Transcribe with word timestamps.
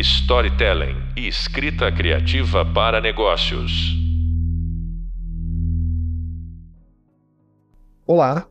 storytelling 0.00 0.96
e 1.14 1.28
escrita 1.28 1.92
criativa 1.92 2.64
para 2.64 3.02
negócios. 3.02 3.94
Olá, 8.06 8.46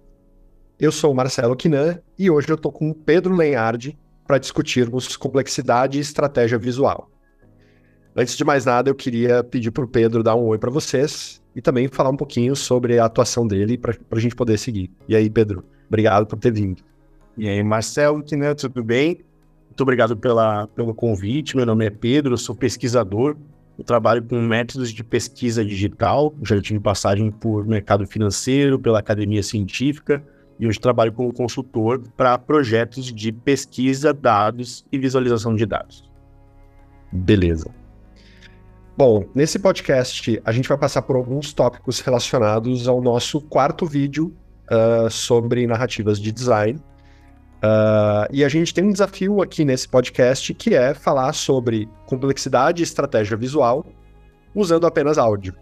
eu 0.79 0.91
sou 0.91 1.11
o 1.11 1.15
Marcelo 1.15 1.55
Quinan 1.55 1.99
e 2.17 2.29
hoje 2.29 2.49
eu 2.49 2.55
estou 2.55 2.71
com 2.71 2.91
o 2.91 2.93
Pedro 2.93 3.35
Lenhardi 3.35 3.97
para 4.27 4.37
discutirmos 4.37 5.17
complexidade 5.17 5.97
e 5.97 6.01
estratégia 6.01 6.57
visual. 6.57 7.09
Antes 8.15 8.37
de 8.37 8.43
mais 8.43 8.65
nada, 8.65 8.89
eu 8.89 8.95
queria 8.95 9.43
pedir 9.43 9.71
para 9.71 9.83
o 9.83 9.87
Pedro 9.87 10.21
dar 10.21 10.35
um 10.35 10.45
oi 10.45 10.59
para 10.59 10.69
vocês 10.69 11.41
e 11.55 11.61
também 11.61 11.87
falar 11.87 12.11
um 12.11 12.17
pouquinho 12.17 12.55
sobre 12.55 12.99
a 12.99 13.05
atuação 13.05 13.47
dele 13.47 13.75
para 13.75 13.95
a 14.11 14.19
gente 14.19 14.35
poder 14.35 14.59
seguir. 14.59 14.91
E 15.07 15.15
aí, 15.15 15.27
Pedro, 15.29 15.65
obrigado 15.87 16.27
por 16.27 16.37
ter 16.37 16.53
vindo. 16.53 16.83
E 17.35 17.49
aí, 17.49 17.63
Marcelo, 17.63 18.23
tudo 18.23 18.83
bem? 18.83 19.25
Muito 19.79 19.87
obrigado 19.87 20.17
pela, 20.17 20.67
pelo 20.67 20.93
convite. 20.93 21.55
Meu 21.55 21.65
nome 21.65 21.85
é 21.85 21.89
Pedro, 21.89 22.33
eu 22.33 22.37
sou 22.37 22.53
pesquisador. 22.53 23.37
Eu 23.77 23.83
trabalho 23.85 24.21
com 24.21 24.35
métodos 24.41 24.91
de 24.91 25.05
pesquisa 25.05 25.63
digital. 25.63 26.35
Já 26.43 26.61
tive 26.61 26.81
passagem 26.81 27.31
por 27.31 27.65
mercado 27.65 28.05
financeiro, 28.05 28.77
pela 28.77 28.99
academia 28.99 29.41
científica 29.41 30.21
e 30.59 30.67
hoje 30.67 30.77
trabalho 30.77 31.13
como 31.13 31.31
consultor 31.31 32.03
para 32.17 32.37
projetos 32.37 33.05
de 33.05 33.31
pesquisa, 33.31 34.13
dados 34.13 34.85
e 34.91 34.97
visualização 34.97 35.55
de 35.55 35.65
dados. 35.65 36.03
Beleza. 37.09 37.71
Bom, 38.97 39.29
nesse 39.33 39.59
podcast 39.59 40.41
a 40.43 40.51
gente 40.51 40.67
vai 40.67 40.77
passar 40.77 41.03
por 41.03 41.15
alguns 41.15 41.53
tópicos 41.53 42.01
relacionados 42.01 42.85
ao 42.85 43.01
nosso 43.01 43.39
quarto 43.39 43.85
vídeo 43.85 44.35
uh, 44.69 45.09
sobre 45.09 45.65
narrativas 45.65 46.19
de 46.19 46.33
design. 46.33 46.81
Uh, 47.59 48.31
e 48.31 48.43
a 48.43 48.47
gente 48.47 48.73
tem 48.73 48.85
um 48.85 48.91
desafio 48.91 49.41
aqui 49.41 49.65
nesse 49.65 49.87
podcast 49.87 50.53
que 50.53 50.73
é 50.73 50.93
falar 50.93 51.33
sobre 51.33 51.89
complexidade 52.05 52.81
e 52.81 52.83
estratégia 52.83 53.35
visual 53.35 53.85
usando 54.55 54.87
apenas 54.87 55.17
áudio. 55.17 55.53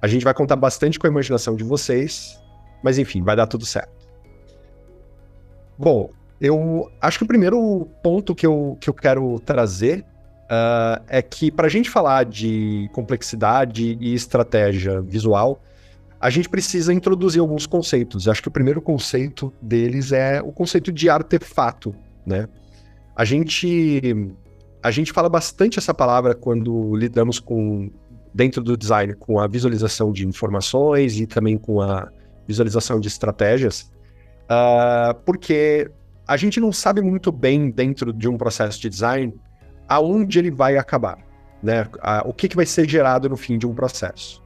A 0.00 0.06
gente 0.06 0.24
vai 0.24 0.32
contar 0.32 0.56
bastante 0.56 0.98
com 0.98 1.06
a 1.06 1.10
imaginação 1.10 1.54
de 1.54 1.62
vocês, 1.62 2.40
mas 2.82 2.98
enfim, 2.98 3.22
vai 3.22 3.36
dar 3.36 3.46
tudo 3.46 3.66
certo. 3.66 4.08
Bom, 5.78 6.10
eu 6.40 6.90
acho 7.00 7.18
que 7.18 7.24
o 7.24 7.28
primeiro 7.28 7.86
ponto 8.02 8.34
que 8.34 8.46
eu, 8.46 8.78
que 8.80 8.88
eu 8.88 8.94
quero 8.94 9.38
trazer 9.40 10.00
uh, 10.44 11.02
é 11.06 11.20
que 11.20 11.50
para 11.50 11.66
a 11.66 11.70
gente 11.70 11.90
falar 11.90 12.24
de 12.24 12.88
complexidade 12.92 13.98
e 14.00 14.14
estratégia 14.14 15.02
visual, 15.02 15.60
a 16.20 16.30
gente 16.30 16.48
precisa 16.48 16.92
introduzir 16.92 17.40
alguns 17.40 17.66
conceitos. 17.66 18.28
Acho 18.28 18.42
que 18.42 18.48
o 18.48 18.50
primeiro 18.50 18.80
conceito 18.80 19.52
deles 19.60 20.12
é 20.12 20.40
o 20.40 20.52
conceito 20.52 20.90
de 20.90 21.08
artefato, 21.10 21.94
né? 22.24 22.48
A 23.14 23.24
gente 23.24 24.12
a 24.82 24.90
gente 24.90 25.12
fala 25.12 25.28
bastante 25.28 25.78
essa 25.78 25.92
palavra 25.92 26.34
quando 26.34 26.94
lidamos 26.94 27.40
com 27.40 27.90
dentro 28.32 28.62
do 28.62 28.76
design 28.76 29.14
com 29.14 29.40
a 29.40 29.46
visualização 29.46 30.12
de 30.12 30.26
informações 30.26 31.18
e 31.18 31.26
também 31.26 31.56
com 31.56 31.80
a 31.80 32.08
visualização 32.46 33.00
de 33.00 33.08
estratégias, 33.08 33.90
uh, 34.44 35.14
porque 35.24 35.90
a 36.26 36.36
gente 36.36 36.60
não 36.60 36.72
sabe 36.72 37.00
muito 37.00 37.32
bem 37.32 37.70
dentro 37.70 38.12
de 38.12 38.28
um 38.28 38.36
processo 38.36 38.80
de 38.80 38.88
design 38.88 39.34
aonde 39.88 40.38
ele 40.38 40.50
vai 40.50 40.76
acabar, 40.76 41.18
né? 41.62 41.86
o 42.24 42.32
que, 42.32 42.48
que 42.48 42.56
vai 42.56 42.66
ser 42.66 42.88
gerado 42.88 43.28
no 43.28 43.36
fim 43.36 43.56
de 43.56 43.66
um 43.66 43.74
processo. 43.74 44.42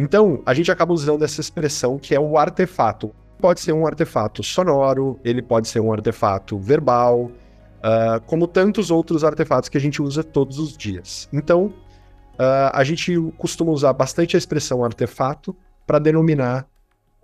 Então, 0.00 0.42
a 0.46 0.54
gente 0.54 0.72
acaba 0.72 0.94
usando 0.94 1.22
essa 1.22 1.42
expressão 1.42 1.98
que 1.98 2.14
é 2.14 2.18
o 2.18 2.38
artefato. 2.38 3.14
Pode 3.38 3.60
ser 3.60 3.74
um 3.74 3.86
artefato 3.86 4.42
sonoro, 4.42 5.20
ele 5.22 5.42
pode 5.42 5.68
ser 5.68 5.78
um 5.78 5.92
artefato 5.92 6.58
verbal, 6.58 7.24
uh, 7.24 8.18
como 8.24 8.48
tantos 8.48 8.90
outros 8.90 9.22
artefatos 9.22 9.68
que 9.68 9.76
a 9.76 9.80
gente 9.80 10.00
usa 10.00 10.24
todos 10.24 10.58
os 10.58 10.74
dias. 10.74 11.28
Então, 11.30 11.66
uh, 11.66 12.72
a 12.72 12.82
gente 12.82 13.14
costuma 13.36 13.72
usar 13.72 13.92
bastante 13.92 14.36
a 14.36 14.38
expressão 14.38 14.82
artefato 14.82 15.54
para 15.86 15.98
denominar 15.98 16.66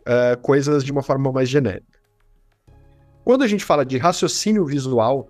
uh, 0.00 0.38
coisas 0.42 0.84
de 0.84 0.92
uma 0.92 1.02
forma 1.02 1.32
mais 1.32 1.48
genérica. 1.48 1.98
Quando 3.24 3.42
a 3.42 3.48
gente 3.48 3.64
fala 3.64 3.86
de 3.86 3.96
raciocínio 3.96 4.66
visual, 4.66 5.28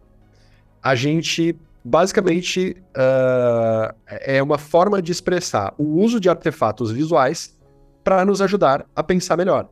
a 0.83 0.97
gente 0.97 1.57
basicamente 1.87 2.77
uh, 2.97 3.95
é 4.09 4.43
uma 4.43 4.59
forma 4.59 5.01
de 5.01 5.13
expressar 5.13 5.73
o 5.79 6.01
uso 6.03 6.19
de 6.19 6.29
artefatos 6.29 6.91
visuais 6.91 7.57
para 8.03 8.25
nos 8.25 8.43
ajudar 8.43 8.85
a 8.95 9.05
pensar 9.05 9.37
melhor. 9.37 9.69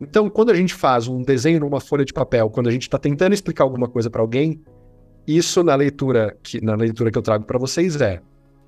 Então, 0.00 0.30
quando 0.30 0.50
a 0.50 0.54
gente 0.54 0.72
faz 0.72 1.08
um 1.08 1.22
desenho 1.22 1.58
numa 1.60 1.80
folha 1.80 2.04
de 2.04 2.12
papel, 2.12 2.48
quando 2.50 2.68
a 2.68 2.70
gente 2.70 2.82
está 2.82 2.98
tentando 2.98 3.32
explicar 3.32 3.64
alguma 3.64 3.88
coisa 3.88 4.08
para 4.08 4.20
alguém, 4.20 4.62
isso 5.26 5.64
na 5.64 5.74
leitura 5.74 6.36
que 6.40 6.60
na 6.60 6.76
leitura 6.76 7.10
que 7.10 7.18
eu 7.18 7.22
trago 7.22 7.44
para 7.44 7.58
vocês 7.58 8.00
é 8.00 8.20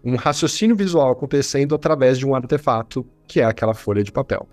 um 0.04 0.16
raciocínio 0.16 0.74
visual 0.74 1.12
acontecendo 1.12 1.74
através 1.74 2.18
de 2.18 2.26
um 2.26 2.34
artefato 2.34 3.06
que 3.28 3.40
é 3.40 3.44
aquela 3.44 3.74
folha 3.74 4.02
de 4.02 4.10
papel. 4.10 4.48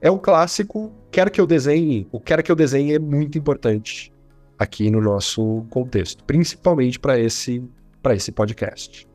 É 0.00 0.10
o 0.10 0.18
clássico 0.18 0.92
quer 1.10 1.30
que 1.30 1.40
eu 1.40 1.46
desenhe, 1.46 2.06
o 2.12 2.20
quer 2.20 2.42
que 2.42 2.52
eu 2.52 2.56
desenhe 2.56 2.94
é 2.94 2.98
muito 2.98 3.38
importante 3.38 4.12
aqui 4.60 4.90
no 4.90 5.00
nosso 5.00 5.64
contexto, 5.70 6.22
principalmente 6.24 7.00
para 7.00 7.18
esse, 7.18 7.64
esse 8.10 8.30
podcast. 8.30 9.08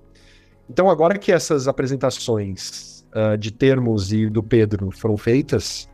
Então, 0.67 0.89
agora 0.89 1.19
que 1.19 1.31
essas 1.31 1.67
apresentações 1.67 3.05
uh, 3.13 3.37
de 3.37 3.51
termos 3.51 4.11
e 4.11 4.27
do 4.27 4.41
Pedro 4.41 4.89
foram 4.89 5.15
feitas, 5.15 5.87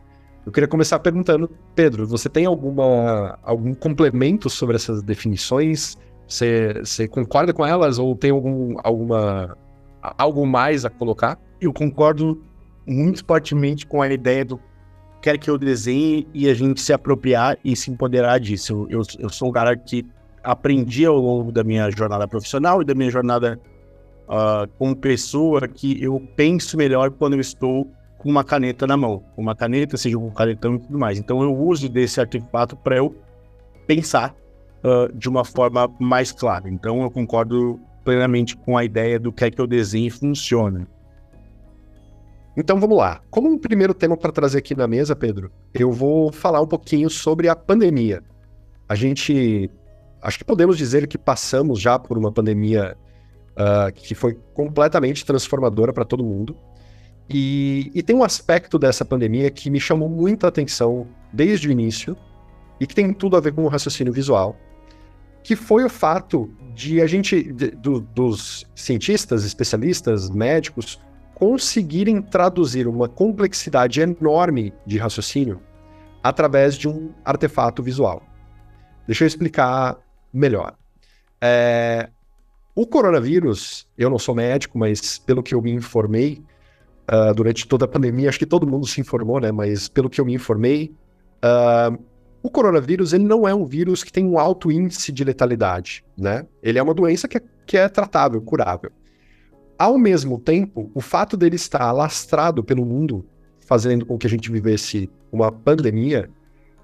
eu 0.46 0.50
queria 0.50 0.66
começar 0.66 0.98
perguntando, 1.00 1.50
Pedro, 1.74 2.06
você 2.06 2.30
tem 2.30 2.46
alguma, 2.46 3.38
algum 3.42 3.74
complemento 3.74 4.48
sobre 4.48 4.76
essas 4.76 5.02
definições? 5.02 5.98
Você, 6.26 6.80
você 6.82 7.06
concorda 7.06 7.52
com 7.52 7.66
elas 7.66 7.98
ou 7.98 8.16
tem 8.16 8.30
algum, 8.30 8.76
alguma, 8.82 9.54
algo 10.00 10.46
mais 10.46 10.86
a 10.86 10.90
colocar? 10.90 11.38
Eu 11.60 11.74
concordo 11.74 12.42
muito 12.86 13.22
fortemente 13.22 13.86
com 13.86 14.00
a 14.00 14.08
ideia 14.08 14.46
do 14.46 14.58
quer 15.22 15.38
que 15.38 15.48
eu 15.48 15.56
desenhe 15.56 16.26
e 16.34 16.48
a 16.48 16.54
gente 16.54 16.80
se 16.80 16.92
apropriar 16.92 17.56
e 17.64 17.76
se 17.76 17.90
empoderar 17.90 18.38
disso. 18.38 18.86
Eu, 18.90 19.02
eu 19.18 19.30
sou 19.30 19.48
um 19.48 19.52
cara 19.52 19.76
que 19.76 20.04
aprendi 20.42 21.06
ao 21.06 21.16
longo 21.16 21.52
da 21.52 21.62
minha 21.62 21.88
jornada 21.90 22.26
profissional 22.26 22.82
e 22.82 22.84
da 22.84 22.94
minha 22.94 23.10
jornada 23.10 23.58
uh, 24.28 24.68
como 24.76 24.96
pessoa 24.96 25.68
que 25.68 26.02
eu 26.02 26.20
penso 26.34 26.76
melhor 26.76 27.12
quando 27.12 27.34
eu 27.34 27.40
estou 27.40 27.88
com 28.18 28.28
uma 28.28 28.42
caneta 28.42 28.84
na 28.86 28.96
mão. 28.96 29.22
Uma 29.36 29.54
caneta, 29.54 29.96
seja 29.96 30.18
um 30.18 30.30
canetão 30.30 30.74
e 30.74 30.78
tudo 30.80 30.98
mais. 30.98 31.18
Então 31.18 31.40
eu 31.42 31.56
uso 31.56 31.88
desse 31.88 32.20
artefato 32.20 32.76
para 32.76 32.96
eu 32.96 33.14
pensar 33.86 34.34
uh, 34.82 35.16
de 35.16 35.28
uma 35.28 35.44
forma 35.44 35.88
mais 36.00 36.32
clara. 36.32 36.68
Então 36.68 37.00
eu 37.02 37.10
concordo 37.10 37.80
plenamente 38.04 38.56
com 38.56 38.76
a 38.76 38.84
ideia 38.84 39.20
do 39.20 39.32
que 39.32 39.44
é 39.44 39.50
que 39.50 39.60
eu 39.60 39.68
desenho 39.68 40.10
funciona. 40.10 40.86
Então 42.56 42.78
vamos 42.78 42.96
lá. 42.96 43.20
Como 43.30 43.48
um 43.48 43.58
primeiro 43.58 43.94
tema 43.94 44.16
para 44.16 44.30
trazer 44.30 44.58
aqui 44.58 44.74
na 44.74 44.86
mesa, 44.86 45.16
Pedro, 45.16 45.50
eu 45.72 45.90
vou 45.90 46.30
falar 46.30 46.60
um 46.60 46.66
pouquinho 46.66 47.08
sobre 47.08 47.48
a 47.48 47.56
pandemia. 47.56 48.22
A 48.88 48.94
gente, 48.94 49.70
acho 50.20 50.38
que 50.38 50.44
podemos 50.44 50.76
dizer 50.76 51.06
que 51.06 51.16
passamos 51.16 51.80
já 51.80 51.98
por 51.98 52.18
uma 52.18 52.30
pandemia 52.30 52.96
uh, 53.52 53.92
que 53.92 54.14
foi 54.14 54.38
completamente 54.52 55.24
transformadora 55.24 55.92
para 55.92 56.04
todo 56.04 56.22
mundo. 56.22 56.56
E, 57.28 57.90
e, 57.94 58.02
tem 58.02 58.14
um 58.14 58.24
aspecto 58.24 58.78
dessa 58.78 59.04
pandemia 59.04 59.50
que 59.50 59.70
me 59.70 59.80
chamou 59.80 60.08
muita 60.08 60.48
atenção 60.48 61.06
desde 61.32 61.68
o 61.68 61.70
início 61.70 62.16
e 62.78 62.86
que 62.86 62.94
tem 62.94 63.12
tudo 63.14 63.36
a 63.36 63.40
ver 63.40 63.54
com 63.54 63.64
o 63.64 63.68
raciocínio 63.68 64.12
visual, 64.12 64.56
que 65.42 65.56
foi 65.56 65.84
o 65.84 65.88
fato 65.88 66.50
de 66.74 67.00
a 67.00 67.06
gente, 67.06 67.50
de, 67.52 67.70
do, 67.70 68.00
dos 68.00 68.66
cientistas, 68.74 69.44
especialistas, 69.44 70.28
médicos, 70.28 71.00
conseguirem 71.42 72.22
traduzir 72.22 72.86
uma 72.86 73.08
complexidade 73.08 74.00
enorme 74.00 74.72
de 74.86 74.96
raciocínio 74.96 75.60
através 76.22 76.76
de 76.76 76.88
um 76.88 77.10
artefato 77.24 77.82
visual. 77.82 78.22
Deixa 79.08 79.24
eu 79.24 79.26
explicar 79.26 79.98
melhor. 80.32 80.76
É, 81.40 82.10
o 82.76 82.86
coronavírus, 82.86 83.88
eu 83.98 84.08
não 84.08 84.20
sou 84.20 84.36
médico, 84.36 84.78
mas 84.78 85.18
pelo 85.18 85.42
que 85.42 85.52
eu 85.52 85.60
me 85.60 85.72
informei 85.72 86.44
uh, 87.10 87.34
durante 87.34 87.66
toda 87.66 87.86
a 87.86 87.88
pandemia, 87.88 88.28
acho 88.28 88.38
que 88.38 88.46
todo 88.46 88.64
mundo 88.64 88.86
se 88.86 89.00
informou, 89.00 89.40
né? 89.40 89.50
Mas 89.50 89.88
pelo 89.88 90.08
que 90.08 90.20
eu 90.20 90.24
me 90.24 90.34
informei, 90.34 90.94
uh, 91.44 92.00
o 92.40 92.50
coronavírus 92.52 93.12
ele 93.12 93.24
não 93.24 93.48
é 93.48 93.52
um 93.52 93.66
vírus 93.66 94.04
que 94.04 94.12
tem 94.12 94.24
um 94.24 94.38
alto 94.38 94.70
índice 94.70 95.10
de 95.10 95.24
letalidade, 95.24 96.04
né? 96.16 96.46
Ele 96.62 96.78
é 96.78 96.82
uma 96.84 96.94
doença 96.94 97.26
que 97.26 97.38
é, 97.38 97.42
que 97.66 97.76
é 97.76 97.88
tratável, 97.88 98.40
curável. 98.40 98.92
Ao 99.82 99.98
mesmo 99.98 100.38
tempo, 100.38 100.92
o 100.94 101.00
fato 101.00 101.36
dele 101.36 101.56
estar 101.56 101.82
alastrado 101.82 102.62
pelo 102.62 102.86
mundo, 102.86 103.26
fazendo 103.66 104.06
com 104.06 104.16
que 104.16 104.28
a 104.28 104.30
gente 104.30 104.48
vivesse 104.48 105.10
uma 105.32 105.50
pandemia, 105.50 106.30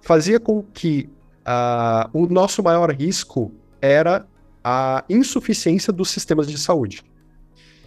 fazia 0.00 0.40
com 0.40 0.64
que 0.64 1.08
uh, 1.46 2.10
o 2.12 2.26
nosso 2.26 2.60
maior 2.60 2.90
risco 2.90 3.52
era 3.80 4.26
a 4.64 5.04
insuficiência 5.08 5.92
dos 5.92 6.10
sistemas 6.10 6.48
de 6.48 6.58
saúde. 6.58 7.04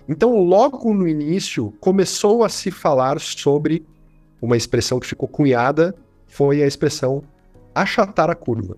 Então, 0.08 0.42
logo 0.42 0.94
no 0.94 1.06
início, 1.06 1.74
começou 1.82 2.46
a 2.46 2.48
se 2.48 2.72
falar 2.72 3.20
sobre 3.20 3.86
uma 4.42 4.56
expressão 4.56 4.98
que 4.98 5.08
ficou 5.08 5.28
cunhada, 5.28 5.94
foi 6.26 6.64
a 6.64 6.68
expressão 6.68 7.22
achatar 7.76 8.30
a 8.30 8.36
curva. 8.36 8.78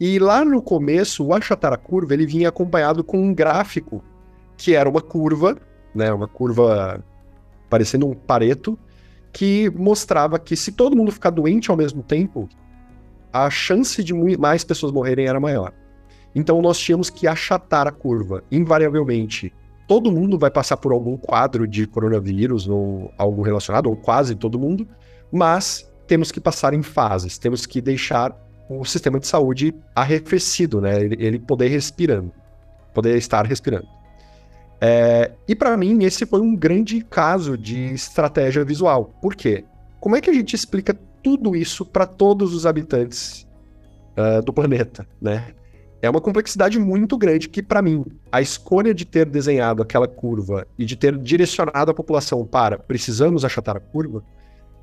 E 0.00 0.18
lá 0.18 0.44
no 0.44 0.60
começo, 0.60 1.24
o 1.24 1.32
achatar 1.32 1.72
a 1.72 1.76
curva, 1.76 2.14
ele 2.14 2.26
vinha 2.26 2.48
acompanhado 2.48 3.04
com 3.04 3.22
um 3.22 3.32
gráfico, 3.32 4.02
que 4.60 4.74
era 4.74 4.86
uma 4.86 5.00
curva, 5.00 5.56
né, 5.94 6.12
uma 6.12 6.28
curva 6.28 7.02
parecendo 7.70 8.06
um 8.06 8.14
pareto, 8.14 8.78
que 9.32 9.70
mostrava 9.70 10.38
que 10.38 10.54
se 10.54 10.72
todo 10.72 10.94
mundo 10.94 11.10
ficar 11.10 11.30
doente 11.30 11.70
ao 11.70 11.78
mesmo 11.78 12.02
tempo, 12.02 12.46
a 13.32 13.48
chance 13.48 14.04
de 14.04 14.12
mais 14.36 14.62
pessoas 14.62 14.92
morrerem 14.92 15.26
era 15.26 15.40
maior. 15.40 15.72
Então 16.34 16.60
nós 16.60 16.78
tínhamos 16.78 17.08
que 17.08 17.26
achatar 17.26 17.86
a 17.86 17.90
curva, 17.90 18.44
invariavelmente. 18.52 19.50
Todo 19.88 20.12
mundo 20.12 20.38
vai 20.38 20.50
passar 20.50 20.76
por 20.76 20.92
algum 20.92 21.16
quadro 21.16 21.66
de 21.66 21.86
coronavírus 21.86 22.68
ou 22.68 23.10
algo 23.16 23.40
relacionado, 23.40 23.86
ou 23.86 23.96
quase 23.96 24.34
todo 24.34 24.58
mundo, 24.58 24.86
mas 25.32 25.90
temos 26.06 26.30
que 26.30 26.38
passar 26.38 26.74
em 26.74 26.82
fases, 26.82 27.38
temos 27.38 27.64
que 27.64 27.80
deixar 27.80 28.36
o 28.68 28.84
sistema 28.84 29.18
de 29.18 29.26
saúde 29.26 29.74
arrefecido, 29.96 30.82
né? 30.82 31.02
Ele, 31.02 31.16
ele 31.18 31.38
poder 31.38 31.68
respirando, 31.68 32.30
poder 32.92 33.16
estar 33.16 33.46
respirando. 33.46 33.88
É, 34.80 35.32
e 35.46 35.54
para 35.54 35.76
mim, 35.76 36.04
esse 36.04 36.24
foi 36.24 36.40
um 36.40 36.56
grande 36.56 37.02
caso 37.02 37.56
de 37.56 37.92
estratégia 37.92 38.64
visual. 38.64 39.12
Por 39.20 39.34
quê? 39.34 39.64
Como 40.00 40.16
é 40.16 40.20
que 40.20 40.30
a 40.30 40.32
gente 40.32 40.54
explica 40.54 40.98
tudo 41.22 41.54
isso 41.54 41.84
para 41.84 42.06
todos 42.06 42.54
os 42.54 42.64
habitantes 42.64 43.46
uh, 44.16 44.42
do 44.42 44.52
planeta, 44.52 45.06
né? 45.20 45.54
É 46.02 46.08
uma 46.08 46.20
complexidade 46.20 46.78
muito 46.78 47.18
grande 47.18 47.46
que, 47.46 47.62
para 47.62 47.82
mim, 47.82 48.06
a 48.32 48.40
escolha 48.40 48.94
de 48.94 49.04
ter 49.04 49.26
desenhado 49.26 49.82
aquela 49.82 50.08
curva 50.08 50.66
e 50.78 50.86
de 50.86 50.96
ter 50.96 51.14
direcionado 51.18 51.90
a 51.90 51.94
população 51.94 52.46
para 52.46 52.78
precisamos 52.78 53.44
achatar 53.44 53.76
a 53.76 53.80
curva 53.80 54.24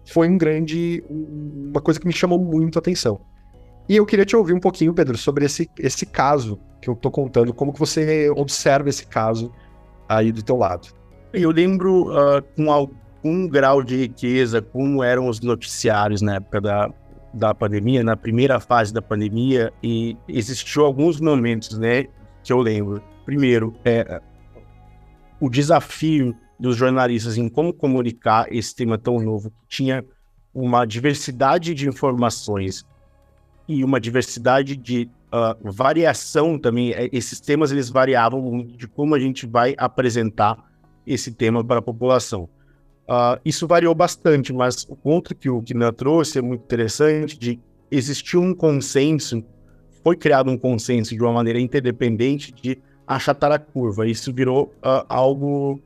foi 0.05 0.29
um 0.29 0.37
grande. 0.37 1.03
uma 1.09 1.81
coisa 1.81 1.99
que 1.99 2.05
me 2.05 2.13
chamou 2.13 2.37
muito 2.37 2.77
a 2.77 2.79
atenção. 2.79 3.19
E 3.89 3.95
eu 3.95 4.05
queria 4.05 4.25
te 4.25 4.35
ouvir 4.35 4.53
um 4.53 4.59
pouquinho, 4.59 4.93
Pedro, 4.93 5.17
sobre 5.17 5.45
esse, 5.45 5.67
esse 5.79 6.05
caso 6.05 6.59
que 6.79 6.87
eu 6.87 6.95
tô 6.95 7.09
contando, 7.09 7.51
como 7.51 7.73
que 7.73 7.79
você 7.79 8.29
observa 8.29 8.89
esse 8.89 9.07
caso 9.07 9.51
aí 10.07 10.31
do 10.31 10.43
teu 10.43 10.57
lado. 10.57 10.87
Eu 11.33 11.51
lembro 11.51 12.09
uh, 12.09 12.41
com 12.55 12.71
algum 12.71 13.47
grau 13.47 13.83
de 13.83 13.97
riqueza 13.97 14.61
como 14.61 15.03
eram 15.03 15.27
os 15.27 15.39
noticiários 15.41 16.21
na 16.21 16.35
época 16.35 16.61
da, 16.61 16.89
da 17.33 17.53
pandemia, 17.53 18.03
na 18.03 18.15
primeira 18.15 18.59
fase 18.59 18.93
da 18.93 19.01
pandemia, 19.01 19.71
e 19.83 20.17
existiu 20.27 20.85
alguns 20.85 21.19
momentos, 21.19 21.77
né, 21.77 22.05
que 22.43 22.51
eu 22.51 22.59
lembro. 22.59 23.01
Primeiro, 23.25 23.73
é, 23.83 24.21
o 25.39 25.49
desafio 25.49 26.35
dos 26.59 26.75
jornalistas 26.75 27.37
em 27.37 27.47
como 27.49 27.73
comunicar 27.73 28.47
esse 28.51 28.75
tema 28.75 28.97
tão 28.97 29.19
novo, 29.19 29.51
que 29.51 29.67
tinha 29.67 30.03
uma 30.53 30.85
diversidade 30.85 31.73
de 31.73 31.87
informações 31.87 32.85
e 33.67 33.83
uma 33.83 33.99
diversidade 33.99 34.75
de 34.75 35.09
uh, 35.31 35.71
variação 35.71 36.57
também. 36.57 36.91
É, 36.91 37.09
esses 37.11 37.39
temas 37.39 37.71
eles 37.71 37.89
variavam 37.89 38.41
muito 38.41 38.77
de 38.77 38.87
como 38.87 39.15
a 39.15 39.19
gente 39.19 39.45
vai 39.45 39.75
apresentar 39.77 40.57
esse 41.05 41.31
tema 41.31 41.63
para 41.63 41.79
a 41.79 41.81
população. 41.81 42.49
Uh, 43.07 43.39
isso 43.45 43.65
variou 43.67 43.95
bastante, 43.95 44.51
mas 44.51 44.85
o 44.89 44.95
ponto 44.95 45.33
que 45.33 45.49
o 45.49 45.61
Kinan 45.61 45.93
trouxe 45.93 46.39
é 46.39 46.41
muito 46.41 46.63
interessante 46.63 47.39
de 47.39 47.59
existir 47.89 48.37
um 48.37 48.53
consenso, 48.53 49.43
foi 50.03 50.17
criado 50.17 50.51
um 50.51 50.57
consenso 50.57 51.15
de 51.15 51.21
uma 51.21 51.31
maneira 51.31 51.59
interdependente 51.59 52.51
de 52.51 52.77
achatar 53.07 53.51
a 53.51 53.59
curva. 53.59 54.05
Isso 54.07 54.33
virou 54.33 54.73
uh, 54.83 55.05
algo 55.07 55.79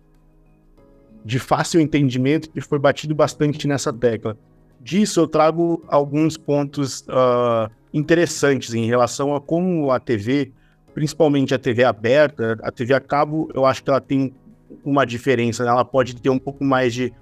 de 1.24 1.38
fácil 1.38 1.80
entendimento 1.80 2.50
que 2.50 2.60
foi 2.60 2.80
batido 2.80 3.14
bastante 3.14 3.68
nessa 3.68 3.94
tecla 3.94 4.36
disso, 4.82 5.20
eu 5.20 5.28
trago 5.28 5.84
alguns 5.88 6.38
pontos 6.38 7.02
uh, 7.02 7.72
interessantes 7.94 8.74
em 8.74 8.86
relação 8.86 9.36
a 9.36 9.42
como 9.42 9.92
a 9.92 10.00
TV, 10.00 10.52
principalmente 10.94 11.54
a 11.54 11.60
TV 11.60 11.84
aberta, 11.84 12.58
a 12.64 12.72
TV 12.72 12.94
a 12.94 13.00
cabo, 13.00 13.50
eu 13.54 13.66
acho 13.66 13.84
que 13.84 13.90
ela 13.90 14.02
tem 14.02 14.34
uma 14.84 15.06
diferença, 15.06 15.64
né? 15.64 15.70
ela 15.70 15.86
pode 15.86 16.16
ter 16.16 16.30
um 16.30 16.40
pouco 16.40 16.64
mais 16.64 16.94
de 16.94 17.14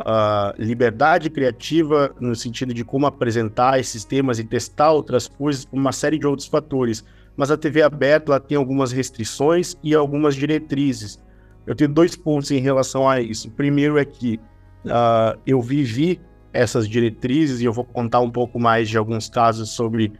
uh, 0.00 0.54
liberdade 0.58 1.30
criativa 1.30 2.14
no 2.20 2.34
sentido 2.34 2.72
de 2.72 2.84
como 2.84 3.06
apresentar 3.06 3.78
esses 3.78 4.04
temas 4.04 4.38
e 4.38 4.44
testar 4.44 4.92
outras 4.92 5.26
coisas, 5.28 5.66
uma 5.72 5.92
série 5.92 6.18
de 6.18 6.26
outros 6.26 6.48
fatores. 6.48 7.04
Mas 7.36 7.50
a 7.50 7.56
TV 7.56 7.82
aberta 7.82 8.32
ela 8.32 8.40
tem 8.40 8.56
algumas 8.56 8.92
restrições 8.92 9.76
e 9.82 9.94
algumas 9.94 10.34
diretrizes. 10.34 11.18
Eu 11.66 11.74
tenho 11.74 11.90
dois 11.90 12.14
pontos 12.14 12.50
em 12.50 12.58
relação 12.58 13.08
a 13.08 13.20
isso. 13.20 13.48
O 13.48 13.50
primeiro 13.52 13.98
é 13.98 14.04
que 14.04 14.38
uh, 14.84 15.38
eu 15.46 15.60
vivi 15.60 16.20
essas 16.52 16.88
diretrizes 16.88 17.60
e 17.60 17.64
eu 17.64 17.72
vou 17.72 17.84
contar 17.84 18.20
um 18.20 18.30
pouco 18.30 18.58
mais 18.58 18.88
de 18.88 18.98
alguns 18.98 19.28
casos 19.28 19.70
sobre 19.70 20.12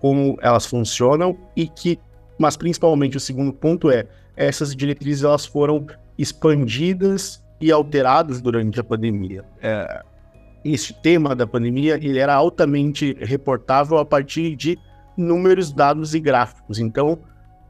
como 0.00 0.38
elas 0.40 0.66
funcionam 0.66 1.36
e 1.56 1.66
que, 1.66 1.98
mas 2.38 2.56
principalmente 2.56 3.16
o 3.16 3.20
segundo 3.20 3.52
ponto 3.52 3.90
é 3.90 4.06
essas 4.36 4.74
diretrizes 4.74 5.24
elas 5.24 5.44
foram 5.44 5.86
expandidas 6.16 7.42
e 7.60 7.72
alteradas 7.72 8.40
durante 8.40 8.78
a 8.78 8.84
pandemia. 8.84 9.44
É, 9.60 10.02
esse 10.64 10.92
tema 11.02 11.34
da 11.34 11.46
pandemia 11.46 11.94
ele 11.94 12.18
era 12.18 12.34
altamente 12.34 13.16
reportável 13.20 13.98
a 13.98 14.04
partir 14.04 14.54
de 14.54 14.78
números, 15.16 15.72
dados 15.72 16.14
e 16.14 16.20
gráficos. 16.20 16.78
Então, 16.78 17.18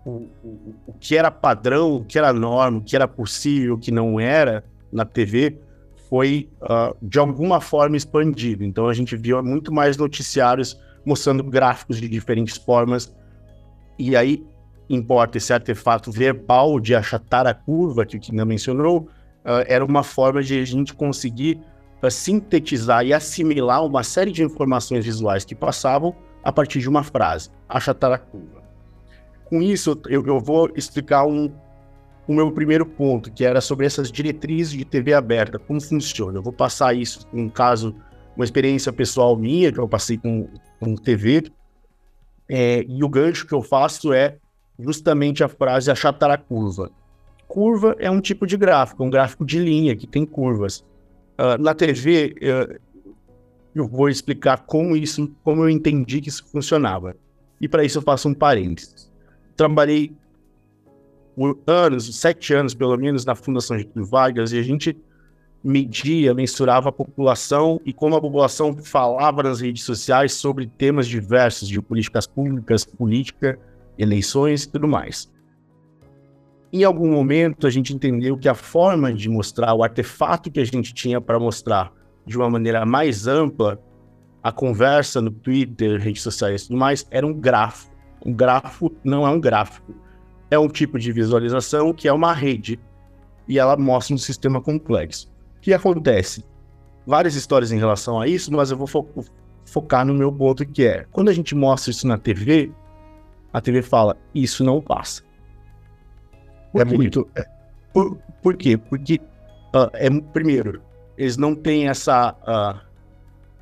o, 0.05 0.27
o, 0.43 0.75
o 0.87 0.93
que 1.01 1.17
era 1.17 1.31
padrão, 1.31 1.97
o 1.97 2.05
que 2.05 2.19
era 2.19 2.33
norma, 2.33 2.79
o 2.79 2.83
que 2.83 2.95
era 2.95 3.09
possível, 3.09 3.75
o 3.75 3.79
que 3.79 3.91
não 3.91 4.21
era 4.21 4.65
na 4.93 5.05
TV, 5.05 5.59
foi, 6.09 6.49
uh, 6.63 6.97
de 7.03 7.19
alguma 7.19 7.61
forma, 7.61 7.97
expandido. 7.97 8.65
Então, 8.65 8.89
a 8.89 8.95
gente 8.95 9.17
viu 9.17 9.43
muito 9.43 9.73
mais 9.73 9.97
noticiários 9.97 10.79
mostrando 11.05 11.43
gráficos 11.45 12.01
de 12.01 12.09
diferentes 12.09 12.57
formas. 12.57 13.15
E 13.99 14.17
aí, 14.17 14.45
importa 14.89 15.39
esse 15.39 15.53
artefato 15.53 16.11
verbal 16.11 16.81
de 16.81 16.95
achatar 16.95 17.47
a 17.47 17.55
curva, 17.55 18.07
que 18.07 18.17
o 18.17 18.21
Kina 18.21 18.45
mencionou, 18.45 19.01
uh, 19.01 19.65
era 19.67 19.85
uma 19.85 20.03
forma 20.03 20.43
de 20.43 20.59
a 20.59 20.65
gente 20.65 20.95
conseguir 20.95 21.61
uh, 22.03 22.11
sintetizar 22.11 23.05
e 23.05 23.13
assimilar 23.13 23.85
uma 23.85 24.03
série 24.03 24.33
de 24.33 24.43
informações 24.43 25.05
visuais 25.05 25.45
que 25.45 25.55
passavam 25.55 26.15
a 26.43 26.53
partir 26.53 26.81
de 26.81 26.89
uma 26.89 27.03
frase, 27.03 27.51
achatar 27.69 28.13
a 28.13 28.19
curva. 28.19 28.63
Com 29.45 29.63
isso, 29.63 30.01
eu, 30.09 30.25
eu 30.27 30.41
vou 30.41 30.71
explicar 30.75 31.27
um, 31.27 31.53
o 32.29 32.35
meu 32.35 32.53
primeiro 32.53 32.85
ponto, 32.85 33.33
que 33.33 33.43
era 33.43 33.59
sobre 33.59 33.87
essas 33.87 34.13
diretrizes 34.13 34.75
de 34.75 34.85
TV 34.85 35.15
aberta, 35.15 35.59
como 35.59 35.81
funciona. 35.81 36.39
Eu 36.39 36.43
vou 36.43 36.53
passar 36.53 36.95
isso, 36.95 37.27
um 37.33 37.49
caso, 37.49 37.97
uma 38.37 38.45
experiência 38.45 38.93
pessoal 38.93 39.35
minha, 39.35 39.73
que 39.73 39.79
eu 39.79 39.89
passei 39.89 40.19
com, 40.19 40.47
com 40.79 40.95
TV, 40.95 41.51
é, 42.47 42.85
e 42.87 43.03
o 43.03 43.09
gancho 43.09 43.47
que 43.47 43.55
eu 43.55 43.63
faço 43.63 44.13
é 44.13 44.37
justamente 44.79 45.43
a 45.43 45.49
frase 45.49 45.91
achatar 45.91 46.31
a 46.31 46.37
curva. 46.37 46.91
Curva 47.49 47.97
é 47.99 48.11
um 48.11 48.21
tipo 48.21 48.47
de 48.47 48.59
gráfico, 48.59 49.03
um 49.03 49.11
gráfico 49.11 49.45
de 49.45 49.59
linha 49.59 49.97
que 49.97 50.07
tem 50.07 50.27
curvas. 50.27 50.85
Uh, 51.39 51.57
na 51.59 51.75
TV, 51.75 52.35
uh, 52.43 52.79
eu 53.75 53.89
vou 53.89 54.11
explicar 54.11 54.67
como 54.67 54.95
isso, 54.95 55.33
como 55.43 55.63
eu 55.63 55.71
entendi 55.71 56.21
que 56.21 56.29
isso 56.29 56.45
funcionava. 56.51 57.17
E 57.59 57.67
para 57.67 57.85
isso 57.85 57.99
eu 57.99 58.03
faço 58.03 58.29
um 58.29 58.35
parênteses. 58.35 59.11
Trabalhei 59.57 60.13
por 61.39 61.57
anos, 61.69 62.17
sete 62.17 62.53
anos 62.53 62.75
pelo 62.75 62.97
menos, 62.97 63.25
na 63.25 63.37
Fundação 63.37 63.79
Getúlio 63.79 64.09
Vargas, 64.09 64.53
e 64.53 64.59
a 64.59 64.63
gente 64.63 64.99
media, 65.63 66.35
mensurava 66.35 66.89
a 66.89 66.93
população 66.93 67.81
e 67.85 67.93
como 67.93 68.17
a 68.17 68.21
população 68.21 68.77
falava 68.77 69.45
nas 69.45 69.61
redes 69.61 69.85
sociais 69.85 70.33
sobre 70.33 70.67
temas 70.67 71.07
diversos 71.07 71.69
de 71.69 71.81
políticas 71.81 72.27
públicas, 72.27 72.85
política, 72.85 73.57
eleições 73.97 74.65
e 74.65 74.69
tudo 74.69 74.89
mais. 74.89 75.33
Em 76.73 76.83
algum 76.83 77.13
momento, 77.13 77.69
a 77.69 77.71
gente 77.71 77.95
entendeu 77.95 78.37
que 78.37 78.49
a 78.49 78.55
forma 78.55 79.13
de 79.13 79.29
mostrar, 79.29 79.75
o 79.75 79.85
artefato 79.85 80.51
que 80.51 80.59
a 80.59 80.65
gente 80.65 80.93
tinha 80.93 81.21
para 81.21 81.39
mostrar 81.39 81.93
de 82.27 82.37
uma 82.37 82.51
maneira 82.51 82.85
mais 82.85 83.29
ampla, 83.29 83.81
a 84.43 84.51
conversa 84.51 85.21
no 85.21 85.31
Twitter, 85.31 86.01
redes 86.01 86.23
sociais 86.23 86.63
e 86.63 86.67
tudo 86.67 86.79
mais, 86.79 87.07
era 87.13 87.25
um 87.25 87.33
grafo. 87.33 87.89
Um 88.27 88.33
grafo 88.33 88.91
não 89.05 89.25
é 89.25 89.31
um 89.31 89.41
gráfico 89.41 90.08
é 90.51 90.59
um 90.59 90.69
tipo 90.69 90.99
de 90.99 91.13
visualização 91.13 91.93
que 91.93 92.09
é 92.09 92.13
uma 92.13 92.33
rede 92.33 92.79
e 93.47 93.59
ela 93.59 93.77
mostra 93.77 94.15
um 94.15 94.19
sistema 94.19 94.61
complexo. 94.61 95.31
O 95.57 95.61
que 95.61 95.73
acontece? 95.73 96.45
Várias 97.07 97.35
histórias 97.35 97.73
em 97.73 97.79
relação 97.79 98.21
a 98.21 98.27
isso, 98.27 98.53
mas 98.53 98.71
eu 98.71 98.77
vou 98.77 98.87
fo 98.87 99.07
focar 99.65 100.05
no 100.07 100.15
meu 100.15 100.33
ponto 100.33 100.65
que 100.65 100.87
é, 100.87 101.05
quando 101.13 101.29
a 101.29 101.33
gente 101.33 101.55
mostra 101.55 101.91
isso 101.91 102.07
na 102.07 102.17
TV, 102.17 102.73
a 103.53 103.61
TV 103.61 103.83
fala, 103.83 104.17
isso 104.35 104.65
não 104.65 104.81
passa. 104.81 105.23
Por 106.73 106.83
é 106.83 106.85
quê? 106.87 106.97
muito... 106.97 107.29
É, 107.37 107.45
por, 107.93 108.17
por 108.43 108.57
quê? 108.57 108.79
Porque, 108.79 109.21
uh, 109.75 109.91
é, 109.93 110.09
primeiro, 110.33 110.83
eles 111.19 111.37
não 111.37 111.55
têm 111.55 111.89
essa 111.89 112.33
uh, 112.33 112.81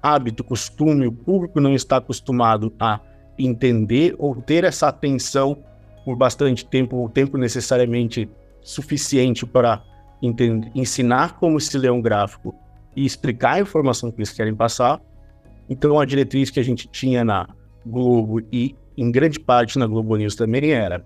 hábito, 0.02 0.44
costume, 0.44 1.06
o 1.06 1.12
público 1.12 1.60
não 1.60 1.74
está 1.74 1.96
acostumado 1.96 2.72
a 2.78 3.00
entender 3.38 4.14
ou 4.18 4.36
ter 4.36 4.62
essa 4.62 4.88
atenção 4.88 5.58
por 6.06 6.14
bastante 6.14 6.64
tempo, 6.64 7.04
o 7.04 7.08
tempo 7.08 7.36
necessariamente 7.36 8.30
suficiente 8.62 9.44
para 9.44 9.82
ensinar 10.72 11.36
como 11.36 11.60
se 11.60 11.76
lê 11.76 11.90
um 11.90 12.00
gráfico 12.00 12.54
e 12.94 13.04
explicar 13.04 13.54
a 13.54 13.60
informação 13.60 14.12
que 14.12 14.18
eles 14.18 14.30
querem 14.30 14.54
passar. 14.54 15.00
Então, 15.68 15.98
a 15.98 16.04
diretriz 16.04 16.48
que 16.48 16.60
a 16.60 16.62
gente 16.62 16.86
tinha 16.86 17.24
na 17.24 17.48
Globo 17.84 18.40
e 18.52 18.76
em 18.96 19.10
grande 19.10 19.40
parte 19.40 19.80
na 19.80 19.86
Globo 19.88 20.16
News 20.16 20.36
também 20.36 20.70
era 20.70 21.04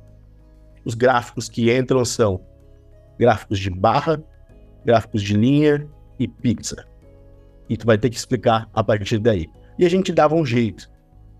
os 0.84 0.94
gráficos 0.94 1.48
que 1.48 1.74
entram 1.74 2.04
são 2.04 2.38
gráficos 3.18 3.58
de 3.58 3.70
barra, 3.70 4.22
gráficos 4.84 5.22
de 5.22 5.34
linha 5.34 5.88
e 6.18 6.28
pizza. 6.28 6.86
E 7.70 7.76
tu 7.76 7.86
vai 7.86 7.96
ter 7.96 8.10
que 8.10 8.16
explicar 8.16 8.68
a 8.74 8.84
partir 8.84 9.18
daí. 9.18 9.48
E 9.78 9.86
a 9.86 9.88
gente 9.88 10.12
dava 10.12 10.34
um 10.34 10.44
jeito. 10.44 10.90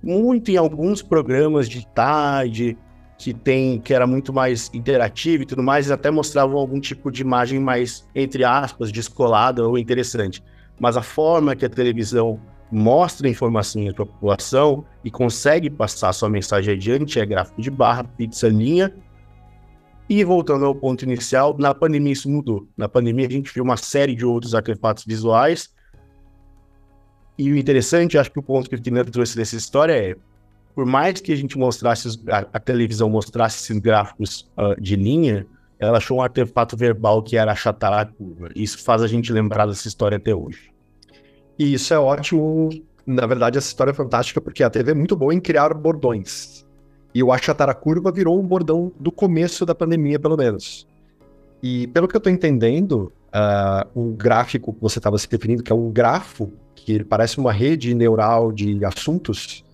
Muito 0.03 0.51
em 0.51 0.57
alguns 0.57 1.03
programas 1.03 1.69
de 1.69 1.87
tarde, 1.89 2.75
que 3.21 3.35
tem 3.35 3.79
que 3.79 3.93
era 3.93 4.07
muito 4.07 4.33
mais 4.33 4.71
interativo 4.73 5.43
e 5.43 5.47
tudo 5.47 5.63
mais, 5.63 5.91
até 5.91 6.11
mostravam 6.11 6.59
algum 6.59 6.81
tipo 6.81 7.13
de 7.13 7.21
imagem 7.21 7.61
mais, 7.61 8.09
entre 8.15 8.45
aspas, 8.45 8.91
descolada 8.91 9.69
ou 9.69 9.77
interessante. 9.77 10.43
Mas 10.81 10.97
a 10.97 11.03
forma 11.03 11.55
que 11.55 11.67
a 11.67 11.69
televisão 11.69 12.41
mostra 12.73 13.29
informações 13.29 13.93
para 13.93 14.05
a 14.05 14.07
população 14.07 14.87
e 15.05 15.11
consegue 15.11 15.69
passar 15.69 16.15
sua 16.15 16.31
mensagem 16.31 16.73
adiante 16.73 17.21
é 17.21 17.27
gráfico 17.27 17.61
de 17.61 17.71
barra, 17.71 18.05
pizza, 18.05 18.49
linha. 18.49 18.91
E 20.09 20.25
voltando 20.25 20.65
ao 20.65 20.75
ponto 20.75 21.05
inicial, 21.05 21.55
na 21.59 21.75
pandemia 21.75 22.15
isso 22.15 22.31
mudou. 22.31 22.67
Na 22.75 22.89
pandemia 22.89 23.27
a 23.27 23.31
gente 23.31 23.53
viu 23.53 23.63
uma 23.63 23.77
série 23.77 24.15
de 24.15 24.25
outros 24.25 24.55
artefatos 24.55 25.05
visuais. 25.05 25.69
E 27.37 27.53
o 27.53 27.57
interessante, 27.57 28.17
acho 28.17 28.33
que 28.33 28.39
o 28.39 28.43
ponto 28.43 28.71
que 28.71 28.77
o 28.77 28.81
Tina 28.81 29.05
trouxe 29.05 29.37
dessa 29.37 29.57
história 29.57 29.93
é 29.93 30.17
por 30.75 30.87
mais 30.87 31.21
que 31.21 31.33
a 31.33 31.37
gente 31.37 31.59
mostrasse, 31.59 32.21
a, 32.29 32.47
a 32.53 32.61
televisão 32.61 33.09
mostrasse 33.09 33.65
esses 33.65 33.79
gráficos 33.79 34.51
uh, 34.57 34.81
de 34.81 34.97
linha, 34.97 35.47
ela 35.79 35.99
achou 35.99 36.19
um 36.19 36.23
artefato 36.23 36.77
verbal 36.77 37.23
que 37.23 37.37
era 37.37 37.53
achatar 37.53 37.93
a 37.93 38.05
curva. 38.05 38.51
Isso 38.55 38.83
faz 38.83 39.03
a 39.03 39.07
gente 39.07 39.33
lembrar 39.33 39.67
dessa 39.67 39.89
história 39.89 40.17
até 40.17 40.35
hoje. 40.35 40.71
E 41.59 41.75
isso 41.75 41.93
é 41.93 41.99
ótimo. 41.99 42.69
Na 43.07 43.27
verdade, 43.27 43.59
essa 43.59 43.69
história 43.69 43.91
é 43.91 43.95
fantástica 43.95 44.41
porque 44.41 44.63
a 44.63 44.71
TV 44.71 44.93
é 44.93 44.95
muito 44.95 45.17
boa 45.17 45.35
em 45.35 45.41
criar 45.41 45.73
bordões. 45.75 46.67
E 47.15 47.23
o 47.23 47.33
achatar 47.33 47.69
a 47.69 47.75
curva 47.75 48.13
virou 48.13 48.39
um 48.39 48.47
bordão 48.47 48.93
do 49.01 49.11
começo 49.11 49.67
da 49.67 49.75
pandemia, 49.75 50.19
pelo 50.19 50.37
menos. 50.37 50.87
E 51.63 51.87
pelo 51.89 52.07
que 52.07 52.15
eu 52.15 52.19
estou 52.19 52.33
entendendo, 52.33 53.13
uh, 53.35 53.89
o 53.95 54.13
gráfico 54.13 54.73
que 54.73 54.81
você 54.81 54.99
estava 54.99 55.19
se 55.19 55.29
definindo, 55.29 55.63
que 55.63 55.73
é 55.73 55.75
um 55.75 55.91
grafo, 55.91 56.53
que 56.75 57.03
parece 57.05 57.39
uma 57.39 57.53
rede 57.53 57.95
neural 57.95 58.53
de 58.53 58.85
assuntos, 58.85 59.65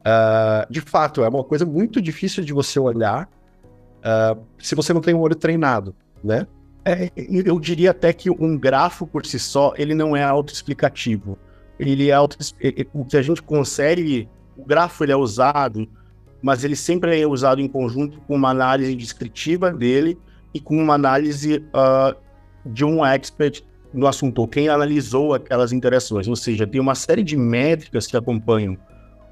Uh, 0.00 0.70
de 0.70 0.80
fato, 0.80 1.22
é 1.22 1.28
uma 1.28 1.44
coisa 1.44 1.66
muito 1.66 2.00
difícil 2.00 2.42
de 2.42 2.52
você 2.52 2.80
olhar 2.80 3.28
uh, 4.00 4.40
se 4.58 4.74
você 4.74 4.92
não 4.94 5.00
tem 5.00 5.14
um 5.14 5.20
olho 5.20 5.34
treinado, 5.34 5.94
né? 6.24 6.46
É, 6.82 7.10
eu 7.14 7.60
diria 7.60 7.90
até 7.90 8.10
que 8.10 8.30
um 8.30 8.56
grafo 8.56 9.06
por 9.06 9.26
si 9.26 9.38
só, 9.38 9.74
ele 9.76 9.94
não 9.94 10.16
é 10.16 10.22
autoexplicativo. 10.22 11.38
Ele 11.78 12.08
é 12.08 12.12
auto 12.12 12.38
o 12.94 13.04
que 13.04 13.16
a 13.16 13.22
gente 13.22 13.42
consegue, 13.42 14.28
o 14.56 14.64
grafo 14.64 15.04
ele 15.04 15.12
é 15.12 15.16
usado, 15.16 15.86
mas 16.42 16.64
ele 16.64 16.76
sempre 16.76 17.20
é 17.20 17.26
usado 17.26 17.60
em 17.60 17.68
conjunto 17.68 18.18
com 18.22 18.34
uma 18.34 18.50
análise 18.50 18.94
descritiva 18.96 19.70
dele 19.70 20.18
e 20.54 20.60
com 20.60 20.76
uma 20.76 20.94
análise 20.94 21.58
uh, 21.74 22.16
de 22.64 22.84
um 22.84 23.04
expert 23.04 23.62
no 23.92 24.06
assunto, 24.06 24.40
ou 24.40 24.48
quem 24.48 24.68
analisou 24.68 25.34
aquelas 25.34 25.72
interações. 25.72 26.26
Ou 26.28 26.36
seja, 26.36 26.66
tem 26.66 26.80
uma 26.80 26.94
série 26.94 27.22
de 27.22 27.36
métricas 27.36 28.06
que 28.06 28.16
acompanham 28.16 28.78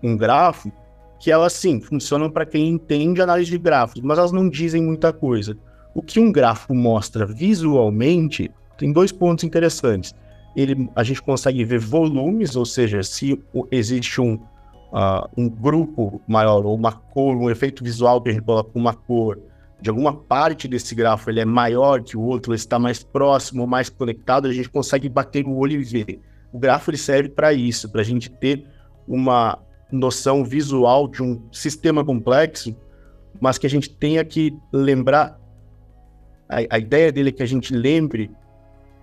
um 0.03 0.17
grafo, 0.17 0.71
que 1.19 1.31
elas 1.31 1.53
sim 1.53 1.81
funcionam 1.81 2.31
para 2.31 2.47
quem 2.47 2.69
entende 2.69 3.21
análise 3.21 3.51
de 3.51 3.59
gráficos, 3.59 4.03
mas 4.03 4.19
elas 4.19 4.33
não 4.33 4.49
dizem 4.49 4.83
muita 4.83 5.13
coisa. 5.13 5.57
O 5.95 6.03
que 6.03 6.21
um 6.21 6.31
gráfico 6.31 6.75
mostra 6.75 7.27
visualmente 7.27 8.51
tem 8.79 8.93
dois 8.93 9.11
pontos 9.11 9.45
interessantes. 9.45 10.15
Ele, 10.55 10.89
a 10.95 11.03
gente 11.03 11.21
consegue 11.21 11.65
ver 11.65 11.79
volumes, 11.79 12.55
ou 12.55 12.65
seja, 12.65 13.03
se 13.03 13.43
existe 13.71 14.21
um, 14.21 14.35
uh, 14.35 15.29
um 15.37 15.49
grupo 15.49 16.21
maior 16.27 16.65
ou 16.65 16.75
uma 16.75 16.93
cor, 16.93 17.37
um 17.37 17.51
efeito 17.51 17.83
visual 17.83 18.21
que 18.21 18.31
a 18.31 18.33
gente 18.33 18.45
coloca 18.45 18.71
uma 18.75 18.95
cor, 18.95 19.39
de 19.81 19.91
alguma 19.91 20.13
parte 20.13 20.67
desse 20.67 20.95
grafo 20.95 21.31
ele 21.31 21.41
é 21.41 21.45
maior 21.45 22.03
que 22.03 22.17
o 22.17 22.21
outro, 22.21 22.53
ele 22.53 22.57
está 22.57 22.79
mais 22.79 23.03
próximo, 23.03 23.67
mais 23.67 23.89
conectado, 23.89 24.47
a 24.47 24.53
gente 24.53 24.69
consegue 24.69 25.09
bater 25.09 25.47
o 25.47 25.57
olho 25.57 25.81
e 25.81 25.85
ver. 25.85 26.21
O 26.53 26.59
grafo 26.59 26.91
ele 26.91 26.97
serve 26.97 27.29
para 27.29 27.53
isso, 27.53 27.91
para 27.91 28.01
a 28.01 28.05
gente 28.05 28.31
ter 28.31 28.67
uma 29.07 29.59
noção 29.91 30.45
visual 30.45 31.09
de 31.09 31.23
um 31.23 31.43
sistema 31.51 32.05
complexo, 32.05 32.77
mas 33.41 33.59
que 33.59 33.67
a 33.67 33.71
gente 33.71 33.91
tenha 33.91 34.25
que 34.25 34.57
lembrar. 34.73 35.39
A, 36.49 36.77
a 36.77 36.79
ideia 36.79 37.13
dele 37.13 37.31
é 37.31 37.33
que 37.33 37.43
a 37.43 37.47
gente 37.47 37.75
lembre, 37.75 38.31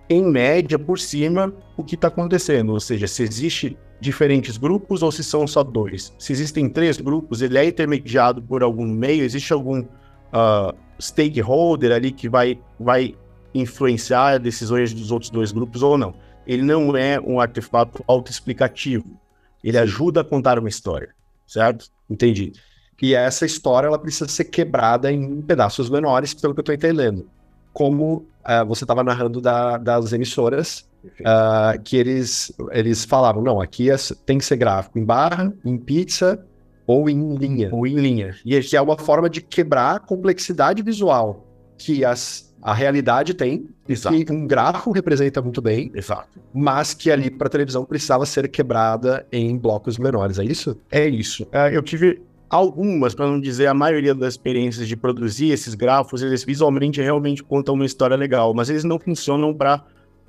em 0.08 0.22
média, 0.22 0.78
por 0.78 0.98
cima, 0.98 1.52
o 1.76 1.82
que 1.82 1.94
está 1.94 2.08
acontecendo. 2.08 2.72
Ou 2.72 2.80
seja, 2.80 3.06
se 3.06 3.22
existe 3.22 3.76
diferentes 4.00 4.56
grupos 4.56 5.02
ou 5.02 5.10
se 5.10 5.24
são 5.24 5.46
só 5.46 5.62
dois. 5.62 6.12
Se 6.18 6.32
existem 6.32 6.68
três 6.68 6.98
grupos, 6.98 7.42
ele 7.42 7.58
é 7.58 7.64
intermediado 7.64 8.42
por 8.42 8.62
algum 8.62 8.86
meio, 8.86 9.24
existe 9.24 9.52
algum 9.52 9.80
uh, 9.80 10.76
stakeholder 11.00 11.92
ali 11.92 12.12
que 12.12 12.28
vai, 12.28 12.60
vai 12.78 13.14
influenciar 13.54 14.38
decisões 14.38 14.92
dos 14.92 15.10
outros 15.10 15.30
dois 15.30 15.52
grupos 15.52 15.82
ou 15.82 15.96
não. 15.96 16.14
Ele 16.46 16.62
não 16.62 16.96
é 16.96 17.18
um 17.18 17.40
artefato 17.40 18.04
autoexplicativo. 18.06 19.18
Ele 19.62 19.78
ajuda 19.78 20.20
a 20.20 20.24
contar 20.24 20.58
uma 20.58 20.68
história, 20.68 21.14
certo? 21.46 21.86
Entendi. 22.08 22.52
E 23.00 23.14
essa 23.14 23.44
história 23.44 23.86
ela 23.86 23.98
precisa 23.98 24.28
ser 24.28 24.44
quebrada 24.44 25.12
em 25.12 25.42
pedaços 25.42 25.90
menores, 25.90 26.32
pelo 26.34 26.54
que 26.54 26.60
eu 26.60 26.62
estou 26.62 26.74
entendendo. 26.74 27.28
Como 27.72 28.26
uh, 28.44 28.66
você 28.66 28.84
estava 28.84 29.04
narrando 29.04 29.40
da, 29.40 29.76
das 29.76 30.12
emissoras, 30.12 30.88
uh, 31.04 31.80
que 31.82 31.96
eles, 31.96 32.52
eles 32.70 33.04
falavam, 33.04 33.42
não, 33.42 33.60
aqui 33.60 33.90
é, 33.90 33.96
tem 34.24 34.38
que 34.38 34.44
ser 34.44 34.56
gráfico 34.56 34.98
em 34.98 35.04
barra, 35.04 35.52
em 35.64 35.76
pizza 35.76 36.42
ou 36.86 37.10
em 37.10 37.34
linha. 37.36 37.68
Ou 37.72 37.86
em 37.86 37.96
linha. 37.96 38.34
E 38.44 38.58
que 38.60 38.76
é 38.76 38.80
uma 38.80 38.96
forma 38.96 39.28
de 39.28 39.42
quebrar 39.42 39.96
a 39.96 39.98
complexidade 39.98 40.82
visual 40.82 41.44
que 41.76 42.04
as 42.04 42.54
a 42.66 42.74
realidade 42.74 43.32
tem, 43.32 43.68
Exato. 43.88 44.24
que 44.24 44.32
um 44.32 44.44
grafo 44.44 44.90
representa 44.90 45.40
muito 45.40 45.62
bem, 45.62 45.88
Exato. 45.94 46.40
mas 46.52 46.94
que 46.94 47.12
ali 47.12 47.30
para 47.30 47.48
televisão 47.48 47.84
precisava 47.84 48.26
ser 48.26 48.48
quebrada 48.48 49.24
em 49.30 49.56
blocos 49.56 49.96
menores, 49.98 50.40
é 50.40 50.44
isso? 50.44 50.76
É 50.90 51.06
isso. 51.08 51.46
É, 51.52 51.76
eu 51.76 51.80
tive 51.80 52.20
algumas, 52.50 53.14
para 53.14 53.24
não 53.24 53.40
dizer 53.40 53.68
a 53.68 53.74
maioria 53.74 54.12
das 54.16 54.34
experiências 54.34 54.88
de 54.88 54.96
produzir 54.96 55.52
esses 55.52 55.76
grafos, 55.76 56.22
eles 56.22 56.42
visualmente 56.42 57.00
realmente 57.00 57.40
contam 57.40 57.76
uma 57.76 57.86
história 57.86 58.16
legal, 58.16 58.52
mas 58.52 58.68
eles 58.68 58.82
não 58.82 58.98
funcionam 58.98 59.54
para 59.54 59.84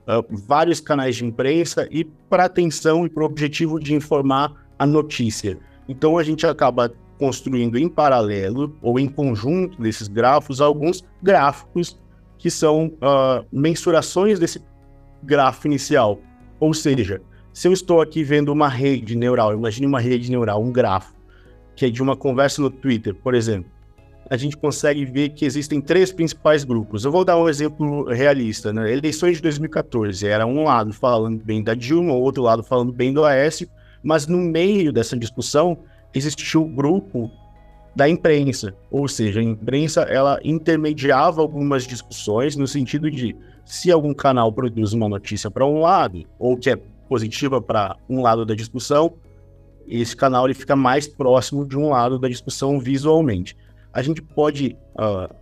uh, 0.07 0.23
vários 0.29 0.79
canais 0.79 1.15
de 1.15 1.25
imprensa 1.25 1.87
e 1.89 2.03
para 2.03 2.45
atenção 2.45 3.03
e 3.03 3.09
para 3.09 3.23
o 3.23 3.25
objetivo 3.25 3.79
de 3.79 3.95
informar 3.95 4.53
a 4.77 4.85
notícia. 4.85 5.57
Então 5.89 6.19
a 6.19 6.23
gente 6.23 6.45
acaba 6.45 6.93
construindo 7.17 7.79
em 7.79 7.89
paralelo 7.89 8.77
ou 8.79 8.99
em 8.99 9.07
conjunto 9.07 9.81
desses 9.81 10.07
grafos 10.07 10.61
alguns 10.61 11.03
gráficos 11.19 11.97
que 12.37 12.49
são 12.49 12.87
uh, 12.87 13.45
mensurações 13.51 14.39
desse 14.39 14.61
grafo 15.23 15.67
inicial. 15.67 16.19
Ou 16.59 16.73
seja, 16.73 17.21
se 17.53 17.67
eu 17.67 17.73
estou 17.73 18.01
aqui 18.01 18.23
vendo 18.23 18.49
uma 18.49 18.69
rede 18.69 19.15
neural, 19.15 19.53
imagine 19.53 19.87
uma 19.87 19.99
rede 19.99 20.29
neural, 20.29 20.61
um 20.61 20.71
grafo, 20.71 21.13
que 21.75 21.85
é 21.85 21.89
de 21.89 22.01
uma 22.01 22.15
conversa 22.15 22.61
no 22.61 22.69
Twitter, 22.69 23.13
por 23.15 23.33
exemplo, 23.33 23.71
a 24.29 24.35
gente 24.35 24.57
consegue 24.57 25.05
ver 25.05 25.29
que 25.29 25.45
existem 25.45 25.79
três 25.79 26.11
principais 26.11 26.63
grupos. 26.63 27.05
Eu 27.05 27.11
vou 27.11 27.23
dar 27.23 27.37
um 27.37 27.47
exemplo 27.47 28.05
realista. 28.05 28.73
Né? 28.73 28.91
Eleições 28.91 29.37
de 29.37 29.41
2014, 29.41 30.27
era 30.27 30.45
um 30.45 30.63
lado 30.63 30.91
falando 30.91 31.43
bem 31.43 31.63
da 31.63 31.73
Dilma, 31.73 32.13
o 32.13 32.21
outro 32.21 32.43
lado 32.43 32.61
falando 32.61 32.91
bem 32.91 33.13
do 33.13 33.23
Aécio, 33.23 33.69
mas 34.03 34.27
no 34.27 34.37
meio 34.37 34.91
dessa 34.91 35.15
discussão 35.15 35.77
existiu 36.13 36.63
o 36.63 36.69
grupo 36.69 37.31
da 37.97 38.07
imprensa, 38.07 38.75
ou 38.91 39.07
seja, 39.07 39.39
a 39.39 39.43
imprensa 39.43 40.01
ela 40.01 40.39
intermediava 40.43 41.41
algumas 41.41 41.87
discussões 41.87 42.55
no 42.55 42.67
sentido 42.67 43.09
de 43.09 43.35
se 43.65 43.91
algum 43.91 44.13
canal 44.13 44.53
produz 44.53 44.93
uma 44.93 45.09
notícia 45.09 45.49
para 45.49 45.65
um 45.65 45.81
lado 45.81 46.23
ou 46.37 46.55
que 46.55 46.69
é 46.69 46.75
positiva 47.09 47.59
para 47.59 47.97
um 48.07 48.21
lado 48.21 48.45
da 48.45 48.53
discussão, 48.53 49.15
esse 49.87 50.15
canal 50.15 50.45
ele 50.45 50.53
fica 50.53 50.75
mais 50.75 51.07
próximo 51.07 51.67
de 51.67 51.75
um 51.75 51.89
lado 51.89 52.19
da 52.19 52.27
discussão 52.27 52.79
visualmente. 52.79 53.57
A 53.91 54.03
gente 54.03 54.21
pode 54.21 54.77
uh, 54.93 55.33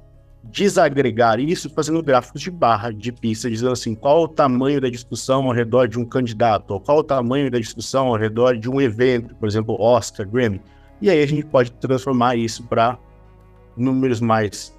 desagregar 0.46 1.42
isso 1.42 1.70
fazendo 1.70 2.02
gráficos 2.02 2.42
de 2.42 2.52
barra, 2.52 2.90
de 2.90 3.12
pista, 3.12 3.50
dizendo 3.50 3.74
assim, 3.74 3.94
qual 3.94 4.24
o 4.24 4.28
tamanho 4.30 4.80
da 4.80 4.90
discussão 4.90 5.46
ao 5.46 5.52
redor 5.52 5.90
de 5.90 6.00
um 6.00 6.06
candidato, 6.06 6.72
ou 6.72 6.80
qual 6.80 7.00
o 7.00 7.04
tamanho 7.04 7.52
da 7.52 7.60
discussão 7.60 8.08
ao 8.08 8.16
redor 8.16 8.56
de 8.56 8.70
um 8.70 8.80
evento, 8.80 9.36
por 9.36 9.46
exemplo, 9.46 9.76
Oscar, 9.78 10.26
Grammy. 10.26 10.62
E 11.02 11.10
aí 11.10 11.22
a 11.22 11.26
gente 11.26 11.46
pode 11.46 11.72
transformar 11.74 12.36
isso 12.36 12.64
para 12.64 12.98
números 13.76 14.22
mais 14.22 14.76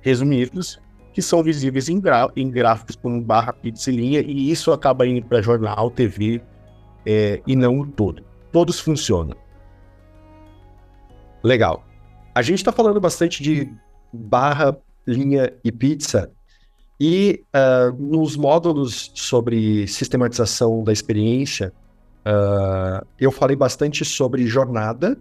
resumidos, 0.00 0.80
que 1.12 1.22
são 1.22 1.42
visíveis 1.42 1.88
em, 1.88 2.00
em 2.36 2.50
gráficos 2.50 2.96
com 2.96 3.20
barra, 3.20 3.52
pizza 3.52 3.90
e 3.90 3.96
linha, 3.96 4.20
e 4.20 4.50
isso 4.50 4.72
acaba 4.72 5.06
indo 5.06 5.26
para 5.26 5.42
jornal, 5.42 5.90
TV 5.90 6.40
é, 7.06 7.40
e 7.46 7.56
não 7.56 7.80
o 7.80 7.86
todo. 7.86 8.22
Todos 8.52 8.80
funcionam. 8.80 9.36
Legal. 11.42 11.84
A 12.34 12.42
gente 12.42 12.58
está 12.58 12.72
falando 12.72 13.00
bastante 13.00 13.42
de 13.42 13.70
barra, 14.12 14.76
linha 15.06 15.52
e 15.64 15.72
pizza, 15.72 16.30
e 17.00 17.44
uh, 17.54 17.92
nos 17.96 18.36
módulos 18.36 19.12
sobre 19.14 19.86
sistematização 19.86 20.82
da 20.82 20.92
experiência, 20.92 21.72
uh, 22.28 23.06
eu 23.18 23.32
falei 23.32 23.56
bastante 23.56 24.04
sobre 24.04 24.46
jornada 24.46 25.18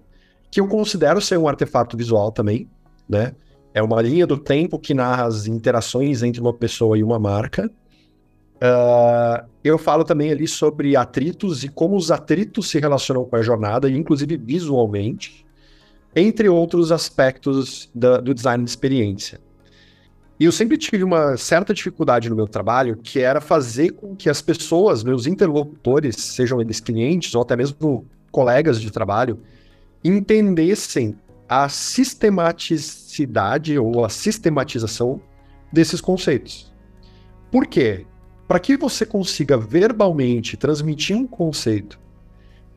que 0.52 0.60
eu 0.60 0.68
considero 0.68 1.22
ser 1.22 1.38
um 1.38 1.48
artefato 1.48 1.98
visual 1.98 2.32
também, 2.32 2.70
né? 3.08 3.34
É 3.74 3.82
uma 3.82 4.02
linha 4.02 4.26
do 4.26 4.38
tempo 4.38 4.80
que 4.80 4.94
narra 4.94 5.26
as 5.26 5.46
interações 5.46 6.24
entre 6.24 6.42
uma 6.42 6.54
pessoa 6.54 6.98
e 6.98 7.04
uma 7.04 7.20
marca. 7.20 7.70
Uh, 8.56 9.48
eu 9.64 9.78
falo 9.78 10.04
também 10.04 10.32
ali 10.32 10.48
sobre 10.48 10.96
atritos 10.96 11.64
e 11.64 11.70
como 11.70 11.96
os 11.96 12.10
atritos 12.10 12.70
se 12.70 12.80
relacionam 12.80 13.24
com 13.26 13.36
a 13.36 13.42
jornada, 13.42 13.90
inclusive 13.90 14.36
visualmente, 14.38 15.46
entre 16.16 16.50
outros 16.50 16.92
aspectos 16.92 17.90
da, 17.94 18.20
do 18.20 18.34
design 18.34 18.64
de 18.64 18.70
experiência. 18.70 19.40
E 20.40 20.46
eu 20.46 20.52
sempre 20.52 20.78
tive 20.78 21.04
uma 21.04 21.36
certa 21.36 21.74
dificuldade 21.74 22.30
no 22.30 22.36
meu 22.36 22.48
trabalho, 22.48 22.98
que 22.98 23.20
era 23.20 23.42
fazer 23.42 23.90
com 23.92 24.16
que 24.16 24.30
as 24.30 24.40
pessoas, 24.40 25.04
meus 25.04 25.26
interlocutores, 25.26 26.16
sejam 26.16 26.62
eles 26.62 26.80
clientes 26.80 27.34
ou 27.34 27.42
até 27.42 27.56
mesmo 27.56 28.06
colegas 28.32 28.80
de 28.80 28.92
trabalho, 28.92 29.40
entendessem 30.04 31.18
a 31.50 31.68
sistematicidade 31.70 33.80
ou 33.80 34.06
a 34.06 34.10
sistematização 34.10 35.20
desses 35.74 36.00
conceitos. 36.00 36.72
Por 37.52 37.66
quê? 37.66 38.06
Para 38.48 38.60
que 38.60 38.78
você 38.78 39.08
consiga 39.08 39.58
verbalmente 39.58 40.56
transmitir 40.56 41.16
um 41.16 41.26
conceito 41.26 42.00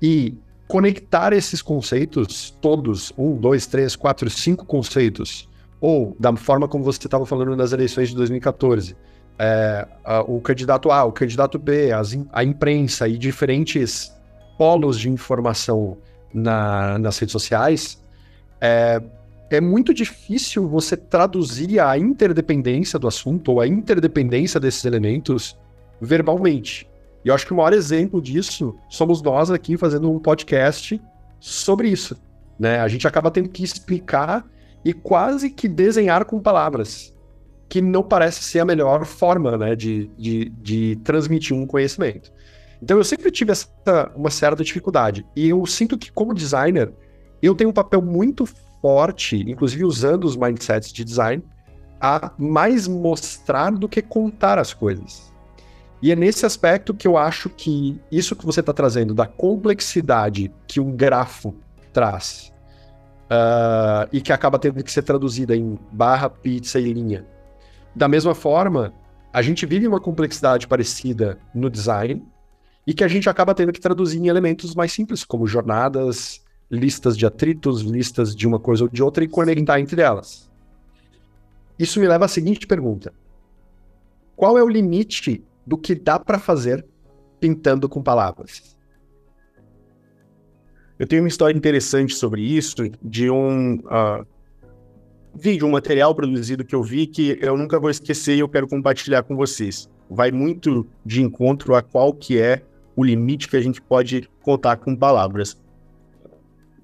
e 0.00 0.34
conectar 0.66 1.34
esses 1.34 1.60
conceitos 1.60 2.56
todos, 2.60 3.12
um, 3.18 3.36
dois, 3.36 3.66
três, 3.66 3.96
quatro, 3.96 4.30
cinco 4.30 4.64
conceitos, 4.64 5.49
ou 5.80 6.16
da 6.18 6.34
forma 6.36 6.68
como 6.68 6.84
você 6.84 6.98
estava 6.98 7.24
falando 7.24 7.56
nas 7.56 7.72
eleições 7.72 8.10
de 8.10 8.16
2014, 8.16 8.96
é, 9.38 9.88
a, 10.04 10.20
o 10.20 10.40
candidato 10.40 10.90
A, 10.90 11.04
o 11.04 11.12
candidato 11.12 11.58
B, 11.58 11.92
as, 11.92 12.16
a 12.32 12.44
imprensa 12.44 13.08
e 13.08 13.16
diferentes 13.16 14.14
polos 14.58 14.98
de 14.98 15.08
informação 15.08 15.96
na, 16.32 16.98
nas 16.98 17.18
redes 17.18 17.32
sociais, 17.32 17.98
é, 18.60 19.02
é 19.50 19.60
muito 19.60 19.94
difícil 19.94 20.68
você 20.68 20.96
traduzir 20.96 21.80
a 21.80 21.96
interdependência 21.98 22.98
do 22.98 23.08
assunto 23.08 23.52
ou 23.52 23.60
a 23.60 23.66
interdependência 23.66 24.60
desses 24.60 24.84
elementos 24.84 25.58
verbalmente. 26.00 26.86
E 27.24 27.28
eu 27.28 27.34
acho 27.34 27.46
que 27.46 27.52
o 27.52 27.56
maior 27.56 27.72
exemplo 27.72 28.20
disso 28.20 28.76
somos 28.88 29.20
nós 29.20 29.50
aqui 29.50 29.76
fazendo 29.76 30.10
um 30.10 30.18
podcast 30.18 31.00
sobre 31.38 31.88
isso. 31.88 32.16
Né? 32.58 32.78
A 32.78 32.88
gente 32.88 33.08
acaba 33.08 33.30
tendo 33.30 33.48
que 33.48 33.64
explicar 33.64 34.46
e 34.84 34.92
quase 34.92 35.50
que 35.50 35.68
desenhar 35.68 36.24
com 36.24 36.40
palavras, 36.40 37.14
que 37.68 37.80
não 37.80 38.02
parece 38.02 38.42
ser 38.42 38.60
a 38.60 38.64
melhor 38.64 39.04
forma 39.04 39.56
né, 39.56 39.76
de, 39.76 40.10
de, 40.18 40.48
de 40.50 40.96
transmitir 41.04 41.56
um 41.56 41.66
conhecimento. 41.66 42.32
Então 42.82 42.96
eu 42.96 43.04
sempre 43.04 43.30
tive 43.30 43.52
essa, 43.52 43.68
uma 44.16 44.30
certa 44.30 44.64
dificuldade. 44.64 45.26
E 45.36 45.48
eu 45.48 45.64
sinto 45.66 45.98
que, 45.98 46.10
como 46.10 46.34
designer, 46.34 46.92
eu 47.42 47.54
tenho 47.54 47.70
um 47.70 47.74
papel 47.74 48.00
muito 48.00 48.46
forte, 48.80 49.36
inclusive 49.36 49.84
usando 49.84 50.24
os 50.24 50.36
mindsets 50.36 50.92
de 50.92 51.04
design, 51.04 51.42
a 52.00 52.32
mais 52.38 52.88
mostrar 52.88 53.70
do 53.72 53.88
que 53.88 54.00
contar 54.00 54.58
as 54.58 54.72
coisas. 54.72 55.30
E 56.02 56.10
é 56.10 56.16
nesse 56.16 56.46
aspecto 56.46 56.94
que 56.94 57.06
eu 57.06 57.18
acho 57.18 57.50
que 57.50 58.00
isso 58.10 58.34
que 58.34 58.46
você 58.46 58.60
está 58.60 58.72
trazendo, 58.72 59.12
da 59.12 59.26
complexidade 59.26 60.50
que 60.66 60.80
um 60.80 60.96
grafo 60.96 61.54
traz, 61.92 62.49
uh, 63.30 64.08
e 64.12 64.20
que 64.20 64.32
acaba 64.32 64.58
tendo 64.58 64.82
que 64.82 64.90
ser 64.90 65.02
traduzida 65.02 65.54
em 65.56 65.78
barra, 65.92 66.28
pizza 66.28 66.80
e 66.80 66.92
linha. 66.92 67.24
Da 67.94 68.08
mesma 68.08 68.34
forma, 68.34 68.92
a 69.32 69.40
gente 69.42 69.64
vive 69.64 69.86
uma 69.86 70.00
complexidade 70.00 70.66
parecida 70.66 71.38
no 71.54 71.70
design, 71.70 72.24
e 72.86 72.94
que 72.94 73.04
a 73.04 73.08
gente 73.08 73.28
acaba 73.28 73.54
tendo 73.54 73.72
que 73.72 73.80
traduzir 73.80 74.18
em 74.18 74.28
elementos 74.28 74.74
mais 74.74 74.92
simples, 74.92 75.24
como 75.24 75.46
jornadas, 75.46 76.42
listas 76.70 77.16
de 77.16 77.26
atritos, 77.26 77.82
listas 77.82 78.34
de 78.34 78.46
uma 78.46 78.58
coisa 78.58 78.84
ou 78.84 78.88
de 78.88 79.02
outra 79.02 79.22
e 79.22 79.28
conectar 79.28 79.78
entre 79.78 80.02
elas. 80.02 80.50
Isso 81.78 82.00
me 82.00 82.08
leva 82.08 82.24
à 82.24 82.28
seguinte 82.28 82.66
pergunta: 82.66 83.12
Qual 84.34 84.58
é 84.58 84.62
o 84.62 84.68
limite 84.68 85.44
do 85.66 85.78
que 85.78 85.94
dá 85.94 86.18
para 86.18 86.38
fazer 86.38 86.84
pintando 87.38 87.88
com 87.88 88.02
palavras? 88.02 88.76
Eu 91.00 91.06
tenho 91.06 91.22
uma 91.22 91.28
história 91.28 91.56
interessante 91.56 92.14
sobre 92.14 92.42
isso, 92.42 92.76
de 93.02 93.30
um 93.30 93.76
uh, 93.76 94.26
vídeo, 95.34 95.66
um 95.66 95.70
material 95.70 96.14
produzido 96.14 96.62
que 96.62 96.74
eu 96.74 96.82
vi 96.82 97.06
que 97.06 97.38
eu 97.40 97.56
nunca 97.56 97.80
vou 97.80 97.88
esquecer 97.88 98.36
e 98.36 98.40
eu 98.40 98.48
quero 98.50 98.68
compartilhar 98.68 99.22
com 99.22 99.34
vocês. 99.34 99.88
Vai 100.10 100.30
muito 100.30 100.86
de 101.02 101.22
encontro 101.22 101.74
a 101.74 101.80
qual 101.80 102.12
que 102.12 102.38
é 102.38 102.62
o 102.94 103.02
limite 103.02 103.48
que 103.48 103.56
a 103.56 103.62
gente 103.62 103.80
pode 103.80 104.28
contar 104.42 104.76
com 104.76 104.94
palavras. 104.94 105.58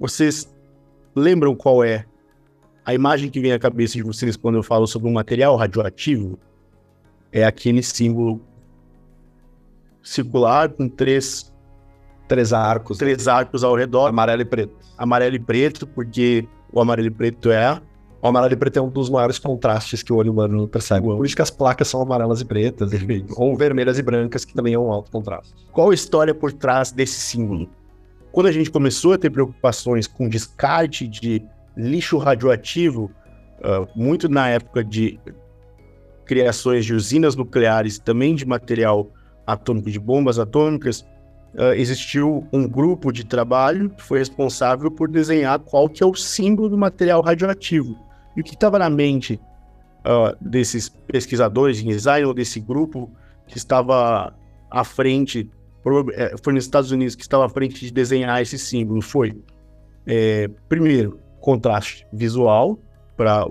Vocês 0.00 0.50
lembram 1.14 1.55
qual 1.55 1.85
é 1.85 2.07
a 2.87 2.94
imagem 2.94 3.29
que 3.29 3.38
vem 3.38 3.52
à 3.52 3.59
cabeça 3.59 3.98
de 3.98 4.02
vocês 4.02 4.35
quando 4.35 4.55
eu 4.55 4.62
falo 4.62 4.87
sobre 4.87 5.11
um 5.11 5.12
material 5.12 5.57
radioativo? 5.57 6.38
É 7.31 7.44
aquele 7.44 7.83
símbolo 7.83 8.40
circular 10.02 10.70
com 10.70 10.88
três 10.88 11.52
três 12.29 12.53
arcos, 12.53 12.99
três 12.99 13.29
arcos 13.29 13.65
ao 13.65 13.75
redor, 13.75 14.09
amarelo 14.09 14.43
e 14.43 14.45
preto. 14.45 14.75
Amarelo 14.99 15.37
e 15.37 15.41
preto, 15.41 15.87
porque 15.87 16.47
o 16.73 16.81
amarelo 16.81 17.09
e 17.09 17.11
preto 17.11 17.51
é 17.51 17.81
o 18.27 18.29
amarelo 18.29 18.55
e 18.55 18.57
preto 18.57 18.79
é 18.79 18.83
um 18.83 18.89
dos 18.89 19.09
maiores 19.09 19.39
contrastes 19.39 20.03
que 20.03 20.12
o 20.12 20.17
olho 20.17 20.33
humano 20.33 20.67
percebe. 20.67 21.07
Por 21.07 21.25
isso 21.25 21.37
que 21.37 21.43
as 21.43 21.51
placas 21.51 21.87
são 21.87 22.01
amarelas 22.03 22.41
e 22.41 22.45
pretas, 22.45 22.91
ou 23.37 23.57
vermelhas 23.57 23.99
e 23.99 24.03
brancas, 24.03 24.45
que 24.45 24.55
também 24.55 24.75
é 24.75 24.79
um 24.79 24.91
alto 24.91 25.11
contraste. 25.11 25.55
Qual 25.73 25.91
a 25.91 25.95
história 25.95 26.35
por 26.35 26.53
trás 26.53 26.91
desse 26.91 27.21
símbolo? 27.21 27.69
Quando 28.33 28.47
a 28.47 28.53
gente 28.53 28.71
começou 28.71 29.12
a 29.12 29.19
ter 29.19 29.31
preocupações 29.31 30.07
com 30.07 30.29
descarte 30.29 31.07
de 31.07 31.43
lixo 31.77 32.19
radioativo, 32.19 33.11
uh, 33.61 33.87
muito 33.95 34.29
na 34.29 34.49
época 34.49 34.83
de 34.83 35.21
criações 36.25 36.85
de 36.85 36.95
usinas 36.95 37.37
nucleares, 37.37 37.99
também 37.99 38.35
de 38.35 38.45
material 38.45 39.09
atômico, 39.47 39.91
de 39.91 40.01
bombas 40.01 40.39
atômicas, 40.39 41.07
uh, 41.59 41.73
existiu 41.75 42.47
um 42.53 42.69
grupo 42.69 43.12
de 43.12 43.25
trabalho 43.25 43.90
que 43.90 44.03
foi 44.03 44.19
responsável 44.19 44.90
por 44.90 45.09
desenhar 45.09 45.59
qual 45.59 45.88
que 45.88 46.03
é 46.03 46.07
o 46.07 46.14
símbolo 46.14 46.69
do 46.69 46.79
material 46.79 47.21
radioativo. 47.23 47.97
E 48.37 48.40
o 48.40 48.45
que 48.45 48.55
estava 48.55 48.79
na 48.79 48.90
mente 48.90 49.40
uh, 50.01 50.37
desses 50.40 50.88
pesquisadores 50.88 51.81
em 51.81 51.88
design 51.88 52.27
ou 52.27 52.35
desse 52.35 52.61
grupo 52.61 53.11
que 53.47 53.57
estava 53.57 54.35
à 54.71 54.85
frente 54.85 55.51
é, 56.14 56.35
foi 56.42 56.53
nos 56.53 56.64
Estados 56.64 56.90
Unidos 56.90 57.14
que 57.14 57.23
estava 57.23 57.47
à 57.47 57.49
frente 57.49 57.79
de 57.79 57.92
desenhar 57.92 58.42
esse 58.42 58.59
símbolo 58.59 59.01
foi, 59.01 59.40
é, 60.05 60.49
primeiro, 60.69 61.21
contraste 61.40 62.05
visual, 62.12 62.79
para 63.16 63.47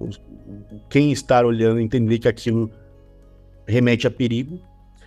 quem 0.90 1.14
está 1.14 1.44
olhando 1.46 1.80
entender 1.80 2.20
que 2.20 2.28
aquilo 2.28 2.70
remete 3.66 4.06
a 4.06 4.12
perigo. 4.12 4.60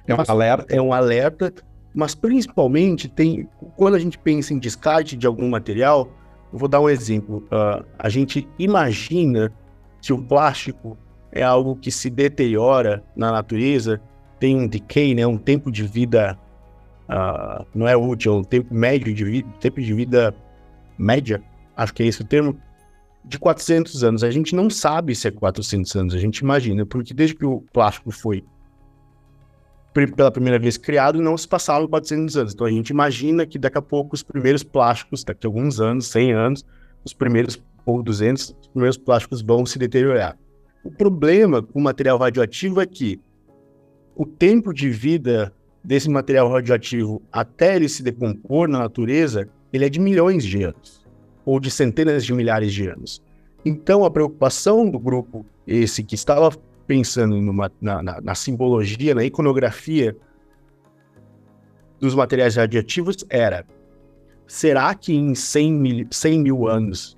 É 0.06 0.14
um 0.14 0.24
alerta. 0.26 0.76
É 0.76 0.80
um 0.80 0.92
alerta, 0.92 1.52
mas 1.94 2.14
principalmente 2.14 3.08
tem, 3.08 3.48
quando 3.76 3.94
a 3.94 3.98
gente 3.98 4.18
pensa 4.18 4.52
em 4.52 4.58
descarte 4.58 5.16
de 5.16 5.26
algum 5.26 5.48
material, 5.48 6.08
eu 6.52 6.58
vou 6.58 6.68
dar 6.68 6.80
um 6.80 6.88
exemplo. 6.88 7.38
Uh, 7.46 7.84
a 7.98 8.08
gente 8.08 8.48
imagina 8.58 9.52
que 10.00 10.12
o 10.12 10.22
plástico 10.22 10.96
é 11.32 11.42
algo 11.42 11.76
que 11.76 11.90
se 11.90 12.08
deteriora 12.08 13.02
na 13.16 13.32
natureza, 13.32 14.00
tem 14.38 14.56
um 14.56 14.66
decay, 14.66 15.14
né, 15.14 15.26
um 15.26 15.36
tempo 15.36 15.70
de 15.70 15.82
vida 15.84 16.38
uh, 17.08 17.66
não 17.74 17.88
é 17.88 17.96
útil, 17.96 18.36
um 18.36 18.44
tempo 18.44 18.72
médio 18.72 19.12
de 19.12 19.24
vida, 19.24 19.48
tempo 19.60 19.80
de 19.80 19.92
vida 19.92 20.34
média, 20.96 21.42
acho 21.76 21.94
que 21.94 22.02
é 22.02 22.06
esse 22.06 22.22
o 22.22 22.24
termo, 22.24 22.56
de 23.24 23.38
400 23.38 24.04
anos. 24.04 24.24
A 24.24 24.30
gente 24.30 24.54
não 24.54 24.70
sabe 24.70 25.14
se 25.14 25.28
é 25.28 25.30
400 25.30 25.96
anos, 25.96 26.14
a 26.14 26.18
gente 26.18 26.38
imagina, 26.38 26.86
porque 26.86 27.12
desde 27.12 27.34
que 27.34 27.44
o 27.44 27.62
plástico 27.72 28.10
foi 28.10 28.44
pela 30.06 30.30
primeira 30.30 30.58
vez 30.58 30.76
criado, 30.76 31.20
não 31.20 31.36
se 31.36 31.48
passaram 31.48 31.88
400 31.88 32.36
anos. 32.36 32.54
Então 32.54 32.66
a 32.66 32.70
gente 32.70 32.90
imagina 32.90 33.46
que 33.46 33.58
daqui 33.58 33.78
a 33.78 33.82
pouco 33.82 34.14
os 34.14 34.22
primeiros 34.22 34.62
plásticos, 34.62 35.24
daqui 35.24 35.46
a 35.46 35.48
alguns 35.48 35.80
anos, 35.80 36.06
100 36.08 36.32
anos, 36.32 36.64
os 37.04 37.12
primeiros 37.12 37.62
ou 37.84 38.02
200, 38.02 38.54
os 38.60 38.68
primeiros 38.68 38.98
plásticos 38.98 39.40
vão 39.40 39.64
se 39.64 39.78
deteriorar. 39.78 40.36
O 40.84 40.90
problema 40.90 41.62
com 41.62 41.78
o 41.78 41.82
material 41.82 42.18
radioativo 42.18 42.80
é 42.80 42.86
que 42.86 43.20
o 44.14 44.26
tempo 44.26 44.72
de 44.72 44.90
vida 44.90 45.52
desse 45.82 46.10
material 46.10 46.50
radioativo 46.50 47.22
até 47.32 47.76
ele 47.76 47.88
se 47.88 48.02
decompor 48.02 48.68
na 48.68 48.80
natureza, 48.80 49.48
ele 49.72 49.84
é 49.84 49.88
de 49.88 50.00
milhões 50.00 50.44
de 50.44 50.62
anos, 50.62 51.06
ou 51.44 51.58
de 51.58 51.70
centenas 51.70 52.24
de 52.24 52.32
milhares 52.32 52.72
de 52.72 52.88
anos. 52.88 53.22
Então, 53.64 54.04
a 54.04 54.10
preocupação 54.10 54.88
do 54.88 54.98
grupo, 54.98 55.46
esse 55.66 56.02
que 56.02 56.14
estava 56.14 56.50
pensando 56.88 57.40
numa, 57.40 57.70
na, 57.80 58.02
na, 58.02 58.20
na, 58.20 58.34
simbologia, 58.34 59.14
na 59.14 59.22
iconografia 59.22 60.16
dos 62.00 62.14
materiais 62.14 62.56
radioativos, 62.56 63.24
era: 63.28 63.66
será 64.46 64.94
que 64.94 65.14
em 65.14 65.34
100 65.34 65.72
mil, 65.72 66.06
100 66.10 66.40
mil 66.40 66.66
anos 66.66 67.16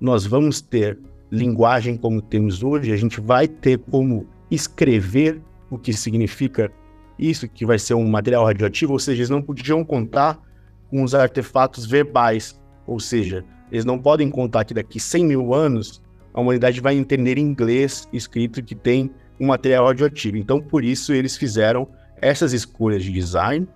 nós 0.00 0.24
vamos 0.24 0.60
ter 0.60 0.96
linguagem 1.30 1.96
como 1.96 2.22
temos 2.22 2.62
hoje? 2.62 2.92
A 2.92 2.96
gente 2.96 3.20
vai 3.20 3.48
ter 3.48 3.78
como 3.90 4.26
escrever 4.48 5.42
o 5.68 5.76
que 5.76 5.92
significa 5.92 6.72
isso 7.18 7.48
que 7.48 7.66
vai 7.66 7.78
ser 7.78 7.94
um 7.94 8.08
material 8.08 8.46
radioativo, 8.46 8.92
ou 8.92 8.98
seja, 9.00 9.18
eles 9.18 9.30
não 9.30 9.42
podiam 9.42 9.84
contar 9.84 10.40
com 10.88 11.02
os 11.02 11.14
artefatos 11.14 11.84
verbais, 11.84 12.58
ou 12.86 13.00
seja, 13.00 13.44
Eles 13.70 13.84
não 13.84 13.98
podem 13.98 14.30
contar 14.30 14.64
que 14.64 14.72
daqui 14.72 14.98
100 14.98 15.26
mil 15.26 15.52
anos 15.52 16.00
a 16.32 16.40
humanidade 16.40 16.80
vai 16.80 16.96
entender 16.96 17.38
inglês 17.38 18.08
escrito 18.12 18.62
que 18.62 18.74
tem 18.74 19.10
um 19.40 19.46
material 19.46 19.86
radioativo. 19.86 20.36
Então, 20.36 20.60
por 20.60 20.84
isso, 20.84 21.12
eles 21.12 21.36
fizeram 21.36 21.88
essas 22.20 22.52
escolhas 22.52 23.02
de 23.02 23.12
design, 23.12 23.66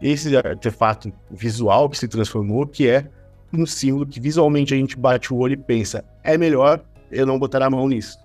esse 0.00 0.36
artefato 0.36 1.12
visual 1.30 1.88
que 1.88 1.98
se 1.98 2.08
transformou, 2.08 2.66
que 2.66 2.88
é 2.88 3.08
um 3.52 3.64
símbolo 3.64 4.06
que 4.06 4.20
visualmente 4.20 4.74
a 4.74 4.76
gente 4.76 4.96
bate 4.96 5.32
o 5.32 5.36
olho 5.36 5.54
e 5.54 5.56
pensa, 5.56 6.04
é 6.22 6.36
melhor 6.36 6.84
eu 7.10 7.24
não 7.24 7.38
botar 7.38 7.62
a 7.62 7.70
mão 7.70 7.88
nisso. 7.88 8.18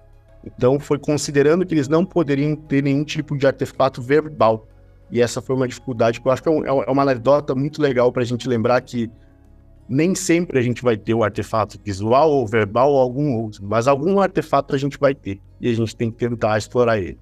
Então, 0.46 0.80
foi 0.80 1.00
considerando 1.00 1.66
que 1.66 1.74
eles 1.74 1.88
não 1.88 2.06
poderiam 2.06 2.56
ter 2.56 2.84
nenhum 2.84 3.04
tipo 3.04 3.38
de 3.38 3.48
artefato 3.48 4.02
verbal. 4.02 4.68
E 5.10 5.22
essa 5.22 5.42
foi 5.42 5.56
uma 5.56 5.68
dificuldade 5.68 6.20
que 6.20 6.28
eu 6.28 6.32
acho 6.32 6.44
que 6.44 6.50
é, 6.50 6.52
um, 6.52 6.66
é 6.66 6.92
uma 6.92 7.04
anedota 7.04 7.56
muito 7.56 7.82
legal 7.82 8.12
para 8.12 8.24
a 8.24 8.26
gente 8.26 8.48
lembrar 8.48 8.82
que 8.82 9.10
nem 9.88 10.16
sempre 10.16 10.60
a 10.60 10.62
gente 10.62 10.82
vai 10.82 10.98
ter 10.98 11.14
o 11.14 11.24
artefato 11.24 11.80
visual 11.84 12.32
ou 12.32 12.48
verbal 12.48 12.92
ou 12.92 13.00
algum 13.00 13.36
outro, 13.36 13.66
mas 13.66 13.88
algum 13.88 14.20
artefato 14.20 14.74
a 14.74 14.78
gente 14.78 14.98
vai 14.98 15.14
ter 15.14 15.40
e 15.60 15.70
a 15.70 15.74
gente 15.74 15.96
tem 15.96 16.10
que 16.10 16.18
tentar 16.18 16.58
explorar 16.58 16.98
ele. 16.98 17.18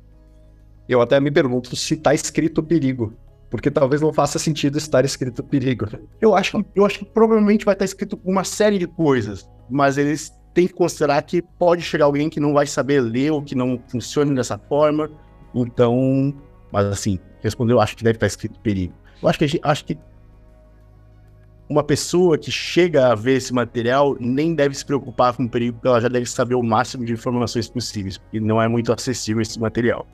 Eu 0.87 1.01
até 1.01 1.19
me 1.19 1.31
pergunto 1.31 1.75
se 1.75 1.93
está 1.93 2.13
escrito 2.13 2.61
perigo, 2.61 3.13
porque 3.49 3.71
talvez 3.71 4.01
não 4.01 4.13
faça 4.13 4.39
sentido 4.39 4.77
estar 4.77 5.05
escrito 5.05 5.43
perigo. 5.43 5.85
Eu 6.19 6.35
acho 6.35 6.51
que, 6.51 6.65
eu 6.75 6.85
acho 6.85 6.99
que 6.99 7.05
provavelmente 7.05 7.65
vai 7.65 7.73
estar 7.73 7.85
escrito 7.85 8.19
uma 8.23 8.43
série 8.43 8.77
de 8.77 8.87
coisas, 8.87 9.47
mas 9.69 9.97
eles 9.97 10.31
têm 10.53 10.67
que 10.67 10.73
considerar 10.73 11.21
que 11.21 11.41
pode 11.41 11.81
chegar 11.81 12.05
alguém 12.05 12.29
que 12.29 12.39
não 12.39 12.53
vai 12.53 12.67
saber 12.67 13.01
ler 13.01 13.31
ou 13.31 13.41
que 13.41 13.55
não 13.55 13.81
funcione 13.87 14.35
dessa 14.35 14.57
forma. 14.57 15.09
Então, 15.55 16.33
mas 16.71 16.85
assim, 16.85 17.19
respondeu, 17.41 17.79
acho 17.79 17.95
que 17.95 18.03
deve 18.03 18.17
estar 18.17 18.27
escrito 18.27 18.59
perigo. 18.59 18.93
Eu 19.21 19.29
acho 19.29 19.39
que, 19.39 19.59
acho 19.61 19.85
que 19.85 19.97
uma 21.69 21.83
pessoa 21.83 22.37
que 22.37 22.51
chega 22.51 23.11
a 23.11 23.15
ver 23.15 23.37
esse 23.37 23.53
material 23.53 24.17
nem 24.19 24.53
deve 24.53 24.75
se 24.75 24.85
preocupar 24.85 25.35
com 25.35 25.43
o 25.43 25.49
perigo, 25.49 25.73
porque 25.73 25.87
ela 25.87 26.01
já 26.01 26.09
deve 26.09 26.25
saber 26.25 26.55
o 26.55 26.63
máximo 26.63 27.05
de 27.05 27.13
informações 27.13 27.69
possíveis, 27.69 28.17
porque 28.17 28.39
não 28.39 28.61
é 28.61 28.67
muito 28.67 28.91
acessível 28.91 29.41
esse 29.41 29.59
material. 29.59 30.05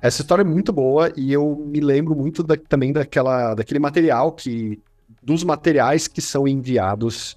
Essa 0.00 0.22
história 0.22 0.42
é 0.42 0.44
muito 0.44 0.72
boa 0.72 1.12
e 1.16 1.32
eu 1.32 1.56
me 1.66 1.80
lembro 1.80 2.14
muito 2.14 2.42
da, 2.42 2.56
também 2.56 2.92
daquela, 2.92 3.54
daquele 3.54 3.80
material 3.80 4.32
que. 4.32 4.80
dos 5.20 5.42
materiais 5.42 6.06
que 6.06 6.20
são 6.20 6.46
enviados 6.46 7.32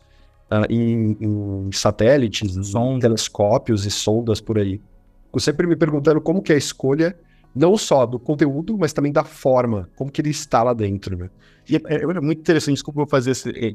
uh, 0.51 0.71
em, 0.71 1.17
em, 1.19 1.69
satélites, 1.71 2.55
telescópios 2.99 3.85
e 3.85 3.91
sondas 3.91 4.39
por 4.39 4.59
aí. 4.59 4.79
Eu 5.33 5.39
sempre 5.39 5.65
me 5.65 5.75
perguntando 5.75 6.21
como 6.21 6.41
que 6.41 6.51
é 6.51 6.55
a 6.55 6.57
escolha 6.57 7.17
não 7.53 7.77
só 7.77 8.05
do 8.05 8.17
conteúdo, 8.17 8.77
mas 8.77 8.93
também 8.93 9.11
da 9.11 9.23
forma, 9.23 9.89
como 9.95 10.11
que 10.11 10.21
ele 10.21 10.29
está 10.29 10.63
lá 10.63 10.73
dentro, 10.73 11.17
né? 11.17 11.29
E 11.69 11.75
é, 11.75 11.79
é, 11.85 12.01
é 12.01 12.21
muito 12.21 12.39
interessante, 12.39 12.75
desculpa 12.75 13.01
eu 13.01 13.07
fazer 13.07 13.31
essa 13.31 13.49
é, 13.49 13.73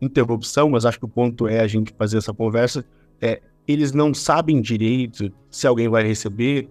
interrupção, 0.00 0.70
mas 0.70 0.84
acho 0.84 0.98
que 0.98 1.04
o 1.04 1.08
ponto 1.08 1.46
é 1.46 1.60
a 1.60 1.66
gente 1.66 1.94
fazer 1.96 2.18
essa 2.18 2.32
conversa. 2.32 2.84
É, 3.20 3.40
eles 3.66 3.92
não 3.92 4.14
sabem 4.14 4.60
direito 4.60 5.30
se 5.50 5.66
alguém 5.66 5.88
vai 5.88 6.02
receber. 6.02 6.68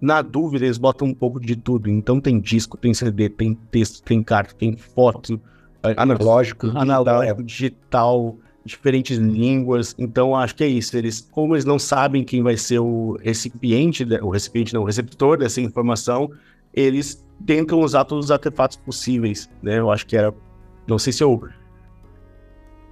Na 0.00 0.22
dúvida, 0.22 0.64
eles 0.64 0.78
botam 0.78 1.08
um 1.08 1.14
pouco 1.14 1.38
de 1.38 1.54
tudo. 1.54 1.88
Então 1.88 2.20
tem 2.20 2.40
disco, 2.40 2.76
tem 2.76 2.92
CD, 2.92 3.28
tem 3.28 3.54
texto, 3.70 4.02
tem 4.02 4.22
carta, 4.22 4.54
tem 4.54 4.76
foto. 4.76 5.40
Analógico. 5.96 6.66
Analógico, 6.76 7.42
digital 7.42 8.36
diferentes 8.64 9.18
línguas. 9.18 9.94
Então, 9.98 10.36
acho 10.36 10.54
que 10.54 10.64
é 10.64 10.68
isso. 10.68 10.96
Eles, 10.96 11.20
como 11.30 11.54
eles 11.54 11.64
não 11.64 11.78
sabem 11.78 12.24
quem 12.24 12.42
vai 12.42 12.56
ser 12.56 12.78
o 12.78 13.18
recipiente, 13.22 14.04
o 14.22 14.30
recipiente 14.30 14.74
não, 14.74 14.82
o 14.82 14.84
receptor 14.84 15.38
dessa 15.38 15.60
informação, 15.60 16.30
eles 16.72 17.24
tentam 17.46 17.80
usar 17.80 18.04
todos 18.04 18.26
os 18.26 18.30
artefatos 18.30 18.76
possíveis, 18.76 19.48
né? 19.62 19.78
Eu 19.78 19.90
acho 19.90 20.06
que 20.06 20.16
era, 20.16 20.32
não 20.86 20.98
sei 20.98 21.12
se 21.12 21.22
eu 21.22 21.42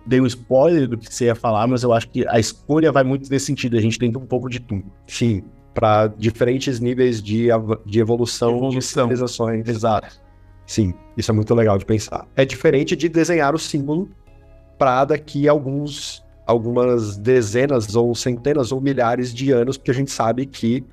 dei 0.06 0.20
um 0.20 0.26
spoiler 0.26 0.88
do 0.88 0.96
que 0.96 1.12
você 1.12 1.26
ia 1.26 1.34
falar, 1.34 1.66
mas 1.66 1.82
eu 1.82 1.92
acho 1.92 2.08
que 2.08 2.26
a 2.28 2.38
escolha 2.38 2.90
vai 2.90 3.04
muito 3.04 3.30
nesse 3.30 3.46
sentido. 3.46 3.76
A 3.76 3.80
gente 3.80 3.98
tenta 3.98 4.18
um 4.18 4.26
pouco 4.26 4.48
de 4.48 4.58
tudo. 4.58 4.84
Sim, 5.06 5.44
para 5.74 6.08
diferentes 6.08 6.80
níveis 6.80 7.22
de, 7.22 7.48
de 7.84 8.00
evolução, 8.00 8.56
evolução 8.56 8.70
de 8.70 8.82
civilizações. 8.82 9.68
Exato. 9.68 10.20
Sim, 10.66 10.94
isso 11.16 11.30
é 11.30 11.34
muito 11.34 11.54
legal 11.54 11.78
de 11.78 11.84
pensar. 11.84 12.26
É 12.34 12.44
diferente 12.44 12.96
de 12.96 13.08
desenhar 13.08 13.54
o 13.54 13.58
símbolo 13.58 14.08
para 14.78 15.04
daqui 15.06 15.48
alguns, 15.48 16.24
algumas 16.46 17.16
dezenas 17.16 17.94
ou 17.94 18.14
centenas 18.14 18.72
ou 18.72 18.80
milhares 18.80 19.34
de 19.34 19.50
anos, 19.50 19.76
porque 19.76 19.90
a 19.90 19.94
gente 19.94 20.10
sabe 20.10 20.46
que 20.46 20.84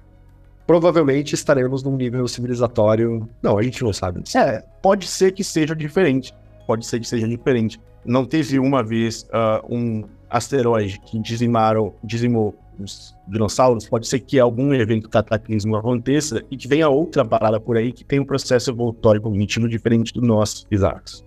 provavelmente 0.66 1.36
estaremos 1.36 1.84
num 1.84 1.96
nível 1.96 2.28
civilizatório. 2.28 3.30
Não, 3.42 3.58
a 3.58 3.64
gente 3.64 3.84
não 3.84 3.94
sabe. 3.94 4.24
É, 4.36 4.64
pode 4.82 5.08
ser 5.08 5.32
que 5.32 5.44
seja 5.44 5.76
diferente. 5.76 6.34
Pode 6.66 6.86
ser 6.86 7.00
que 7.00 7.08
seja 7.08 7.28
diferente. 7.28 7.80
Não 8.04 8.26
teve 8.26 8.60
uma 8.60 8.84
vez 8.84 9.24
uh, 9.24 9.74
um 9.74 10.04
asteroide 10.30 11.00
que 11.00 11.20
dizimaram, 11.20 11.94
dizimou 12.04 12.56
os 12.80 13.16
dinossauros. 13.28 13.88
Pode 13.88 14.08
ser 14.08 14.20
que 14.20 14.40
algum 14.40 14.74
evento 14.74 15.10
cataclismo 15.10 15.76
aconteça 15.76 16.44
e 16.50 16.58
que 16.58 16.68
venha 16.68 16.90
outra 16.90 17.24
parada 17.24 17.60
por 17.60 17.78
aí 17.78 17.92
que 17.92 18.04
tem 18.04 18.20
um 18.20 18.26
processo 18.26 18.72
evolutório 18.72 19.22
cognitivo 19.22 19.68
diferente 19.68 20.14
do 20.14 20.22
nosso. 20.22 20.66
Exato. 20.70 21.25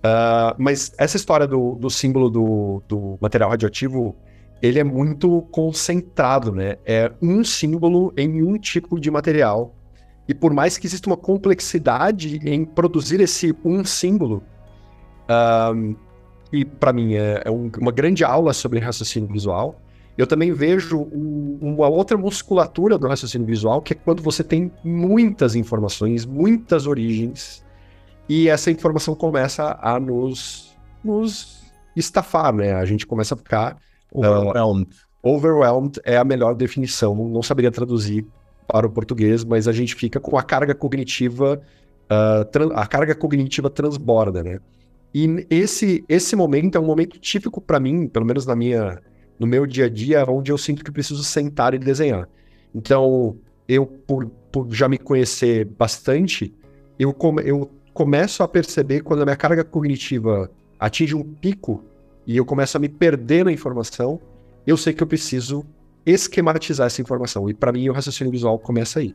Uh, 0.00 0.56
mas 0.56 0.92
essa 0.96 1.16
história 1.16 1.46
do, 1.46 1.74
do 1.74 1.90
símbolo 1.90 2.30
do, 2.30 2.82
do, 2.88 3.18
material 3.20 3.50
radioativo, 3.50 4.16
ele 4.62 4.78
é 4.78 4.84
muito 4.84 5.42
concentrado, 5.50 6.52
né? 6.52 6.76
É 6.86 7.12
um 7.20 7.44
símbolo 7.44 8.12
em 8.16 8.42
um 8.42 8.56
tipo 8.56 8.98
de 8.98 9.10
material. 9.10 9.74
E 10.26 10.34
por 10.34 10.54
mais 10.54 10.78
que 10.78 10.86
exista 10.86 11.08
uma 11.08 11.16
complexidade 11.16 12.40
em 12.44 12.64
produzir 12.64 13.20
esse 13.20 13.54
um 13.62 13.84
símbolo, 13.84 14.42
uh, 15.28 15.96
e 16.52 16.64
para 16.64 16.92
mim 16.92 17.14
é, 17.14 17.42
é 17.44 17.50
um, 17.50 17.70
uma 17.78 17.92
grande 17.92 18.24
aula 18.24 18.54
sobre 18.54 18.78
raciocínio 18.78 19.30
visual, 19.30 19.78
eu 20.16 20.26
também 20.26 20.52
vejo 20.52 20.98
um, 20.98 21.58
uma 21.60 21.88
outra 21.88 22.16
musculatura 22.16 22.98
do 22.98 23.06
raciocínio 23.06 23.46
visual, 23.46 23.82
que 23.82 23.92
é 23.92 23.96
quando 23.96 24.22
você 24.22 24.42
tem 24.42 24.72
muitas 24.82 25.54
informações, 25.54 26.24
muitas 26.24 26.86
origens, 26.86 27.64
e 28.30 28.48
essa 28.48 28.70
informação 28.70 29.12
começa 29.12 29.76
a 29.82 29.98
nos, 29.98 30.72
nos 31.02 31.64
estafar, 31.96 32.54
né? 32.54 32.74
A 32.74 32.84
gente 32.84 33.04
começa 33.04 33.34
a 33.34 33.36
ficar. 33.36 33.76
Overwhelmed. 34.12 34.88
Uh, 34.88 35.30
overwhelmed 35.34 36.00
é 36.04 36.16
a 36.16 36.22
melhor 36.22 36.54
definição. 36.54 37.12
Não 37.28 37.42
saberia 37.42 37.72
traduzir 37.72 38.24
para 38.68 38.86
o 38.86 38.90
português, 38.90 39.42
mas 39.42 39.66
a 39.66 39.72
gente 39.72 39.96
fica 39.96 40.20
com 40.20 40.38
a 40.38 40.44
carga 40.44 40.76
cognitiva. 40.76 41.60
Uh, 42.04 42.72
a 42.72 42.86
carga 42.86 43.16
cognitiva 43.16 43.68
transborda, 43.68 44.44
né? 44.44 44.60
E 45.12 45.44
esse, 45.50 46.04
esse 46.08 46.36
momento 46.36 46.78
é 46.78 46.80
um 46.80 46.86
momento 46.86 47.18
típico 47.18 47.60
para 47.60 47.80
mim, 47.80 48.06
pelo 48.06 48.24
menos 48.24 48.46
na 48.46 48.54
minha, 48.54 49.02
no 49.40 49.46
meu 49.48 49.66
dia 49.66 49.86
a 49.86 49.88
dia, 49.88 50.24
onde 50.28 50.52
eu 50.52 50.58
sinto 50.58 50.84
que 50.84 50.92
preciso 50.92 51.24
sentar 51.24 51.74
e 51.74 51.80
desenhar. 51.80 52.28
Então, 52.72 53.36
eu, 53.66 53.84
por, 53.84 54.26
por 54.52 54.72
já 54.72 54.88
me 54.88 54.98
conhecer 54.98 55.64
bastante, 55.64 56.54
eu, 56.96 57.12
eu 57.44 57.68
começo 58.00 58.42
a 58.42 58.48
perceber 58.48 59.02
quando 59.02 59.20
a 59.20 59.24
minha 59.26 59.36
carga 59.36 59.62
cognitiva 59.62 60.50
atinge 60.78 61.14
um 61.14 61.22
pico 61.22 61.84
e 62.26 62.34
eu 62.34 62.46
começo 62.46 62.74
a 62.78 62.80
me 62.80 62.88
perder 62.88 63.44
na 63.44 63.52
informação, 63.52 64.18
eu 64.66 64.74
sei 64.78 64.94
que 64.94 65.02
eu 65.02 65.06
preciso 65.06 65.66
esquematizar 66.06 66.86
essa 66.86 67.02
informação. 67.02 67.50
E 67.50 67.52
para 67.52 67.70
mim 67.70 67.90
o 67.90 67.92
raciocínio 67.92 68.30
visual 68.30 68.58
começa 68.58 69.00
aí. 69.00 69.14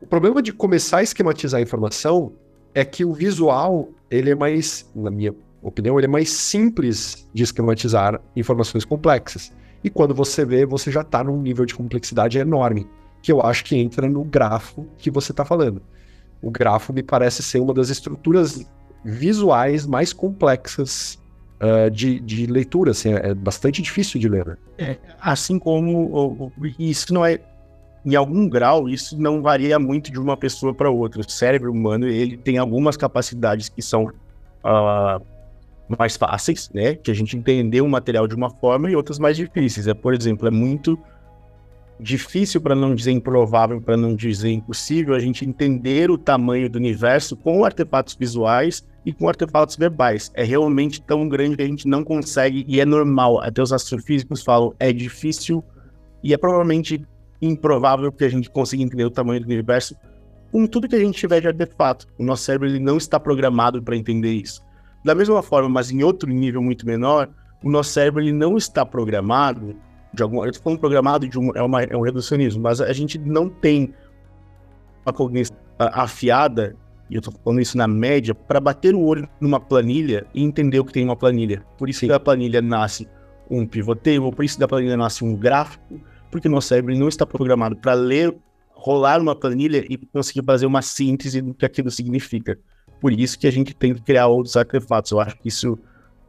O 0.00 0.06
problema 0.06 0.40
de 0.40 0.52
começar 0.52 0.98
a 0.98 1.02
esquematizar 1.02 1.58
a 1.58 1.62
informação 1.62 2.32
é 2.72 2.84
que 2.84 3.04
o 3.04 3.12
visual, 3.12 3.88
ele 4.08 4.30
é 4.30 4.34
mais, 4.36 4.88
na 4.94 5.10
minha 5.10 5.34
opinião, 5.60 5.98
ele 5.98 6.06
é 6.06 6.08
mais 6.08 6.30
simples 6.30 7.28
de 7.34 7.42
esquematizar 7.42 8.20
informações 8.36 8.84
complexas. 8.84 9.52
E 9.82 9.90
quando 9.90 10.14
você 10.14 10.44
vê, 10.44 10.64
você 10.64 10.88
já 10.88 11.00
está 11.00 11.24
num 11.24 11.42
nível 11.42 11.66
de 11.66 11.74
complexidade 11.74 12.38
enorme, 12.38 12.86
que 13.20 13.32
eu 13.32 13.42
acho 13.42 13.64
que 13.64 13.74
entra 13.74 14.08
no 14.08 14.22
grafo 14.22 14.86
que 14.98 15.10
você 15.10 15.32
está 15.32 15.44
falando 15.44 15.82
o 16.44 16.50
grafo 16.50 16.92
me 16.92 17.02
parece 17.02 17.42
ser 17.42 17.58
uma 17.58 17.72
das 17.72 17.88
estruturas 17.88 18.66
visuais 19.04 19.86
mais 19.86 20.12
complexas 20.12 21.18
uh, 21.60 21.90
de, 21.90 22.20
de 22.20 22.46
leitura, 22.46 22.90
assim, 22.90 23.12
é, 23.14 23.30
é 23.30 23.34
bastante 23.34 23.80
difícil 23.80 24.20
de 24.20 24.28
ler. 24.28 24.46
Né? 24.46 24.56
É, 24.78 24.96
assim 25.20 25.58
como 25.58 26.52
isso 26.78 27.12
não 27.12 27.24
é, 27.24 27.40
em 28.04 28.14
algum 28.14 28.48
grau, 28.48 28.88
isso 28.88 29.20
não 29.20 29.40
varia 29.40 29.78
muito 29.78 30.12
de 30.12 30.18
uma 30.18 30.36
pessoa 30.36 30.74
para 30.74 30.90
outra. 30.90 31.20
O 31.20 31.30
cérebro 31.30 31.72
humano 31.72 32.06
ele 32.06 32.36
tem 32.36 32.58
algumas 32.58 32.96
capacidades 32.96 33.68
que 33.68 33.80
são 33.80 34.04
uh, 34.04 35.24
mais 35.98 36.16
fáceis, 36.16 36.70
né, 36.72 36.94
que 36.94 37.10
a 37.10 37.14
gente 37.14 37.36
entender 37.36 37.80
o 37.80 37.88
material 37.88 38.26
de 38.26 38.34
uma 38.34 38.50
forma 38.50 38.90
e 38.90 38.96
outras 38.96 39.18
mais 39.18 39.36
difíceis. 39.36 39.86
É, 39.86 39.94
por 39.94 40.14
exemplo, 40.14 40.46
é 40.46 40.50
muito 40.50 40.98
difícil, 42.00 42.60
para 42.60 42.74
não 42.74 42.94
dizer 42.94 43.12
improvável, 43.12 43.80
para 43.80 43.96
não 43.96 44.14
dizer 44.14 44.50
impossível, 44.50 45.14
a 45.14 45.20
gente 45.20 45.44
entender 45.44 46.10
o 46.10 46.18
tamanho 46.18 46.68
do 46.68 46.76
universo 46.76 47.36
com 47.36 47.64
artefatos 47.64 48.14
visuais 48.14 48.86
e 49.06 49.12
com 49.12 49.28
artefatos 49.28 49.76
verbais. 49.76 50.30
É 50.34 50.42
realmente 50.42 51.00
tão 51.02 51.28
grande 51.28 51.56
que 51.56 51.62
a 51.62 51.66
gente 51.66 51.86
não 51.86 52.02
consegue, 52.02 52.64
e 52.66 52.80
é 52.80 52.84
normal. 52.84 53.40
Até 53.40 53.62
os 53.62 53.72
astrofísicos 53.72 54.42
falam, 54.42 54.74
é 54.78 54.92
difícil 54.92 55.62
e 56.22 56.32
é 56.32 56.36
provavelmente 56.36 57.04
improvável 57.40 58.10
que 58.10 58.24
a 58.24 58.28
gente 58.28 58.50
consiga 58.50 58.82
entender 58.82 59.04
o 59.04 59.10
tamanho 59.10 59.40
do 59.40 59.46
universo 59.46 59.94
com 60.50 60.66
tudo 60.66 60.88
que 60.88 60.96
a 60.96 61.00
gente 61.00 61.18
tiver 61.18 61.40
de 61.40 61.48
artefato. 61.48 62.06
O 62.18 62.24
nosso 62.24 62.44
cérebro 62.44 62.68
ele 62.68 62.78
não 62.78 62.96
está 62.96 63.20
programado 63.20 63.82
para 63.82 63.96
entender 63.96 64.32
isso. 64.32 64.62
Da 65.04 65.14
mesma 65.14 65.42
forma, 65.42 65.68
mas 65.68 65.90
em 65.90 66.02
outro 66.02 66.30
nível 66.30 66.62
muito 66.62 66.86
menor, 66.86 67.28
o 67.62 67.70
nosso 67.70 67.90
cérebro 67.90 68.22
ele 68.22 68.32
não 68.32 68.56
está 68.56 68.86
programado 68.86 69.76
de 70.14 70.22
alguma, 70.22 70.44
eu 70.44 70.50
estou 70.50 70.62
falando 70.62 70.78
programado 70.78 71.28
de 71.28 71.38
um, 71.38 71.50
é, 71.54 71.62
uma, 71.62 71.82
é 71.82 71.96
um 71.96 72.00
reducionismo, 72.00 72.62
mas 72.62 72.80
a 72.80 72.92
gente 72.92 73.18
não 73.18 73.48
tem 73.48 73.92
uma 75.04 75.12
cognição 75.12 75.56
afiada, 75.78 76.76
e 77.10 77.14
eu 77.14 77.18
estou 77.18 77.34
falando 77.44 77.60
isso 77.60 77.76
na 77.76 77.86
média, 77.86 78.34
para 78.34 78.60
bater 78.60 78.94
o 78.94 79.00
olho 79.00 79.28
numa 79.40 79.60
planilha 79.60 80.26
e 80.34 80.42
entender 80.42 80.78
o 80.78 80.84
que 80.84 80.92
tem 80.92 81.04
uma 81.04 81.16
planilha. 81.16 81.64
Por 81.76 81.88
isso 81.88 82.00
Sim. 82.00 82.06
que 82.06 82.12
da 82.12 82.20
planilha 82.20 82.62
nasce 82.62 83.08
um 83.50 83.66
pivot 83.66 84.00
table, 84.00 84.32
por 84.32 84.44
isso 84.44 84.58
da 84.58 84.66
planilha 84.66 84.96
nasce 84.96 85.24
um 85.24 85.36
gráfico, 85.36 86.00
porque 86.30 86.48
nosso 86.48 86.68
cérebro 86.68 86.96
não 86.96 87.08
está 87.08 87.26
programado 87.26 87.76
para 87.76 87.94
ler, 87.94 88.34
rolar 88.72 89.20
uma 89.20 89.36
planilha 89.36 89.84
e 89.88 89.96
conseguir 89.96 90.44
fazer 90.44 90.66
uma 90.66 90.82
síntese 90.82 91.40
do 91.40 91.54
que 91.54 91.64
aquilo 91.64 91.90
significa. 91.90 92.58
Por 93.00 93.12
isso 93.12 93.38
que 93.38 93.46
a 93.46 93.52
gente 93.52 93.74
tem 93.74 93.94
que 93.94 94.00
criar 94.00 94.26
outros 94.28 94.56
artefatos. 94.56 95.10
Eu 95.10 95.20
acho 95.20 95.36
que 95.38 95.48
isso 95.48 95.78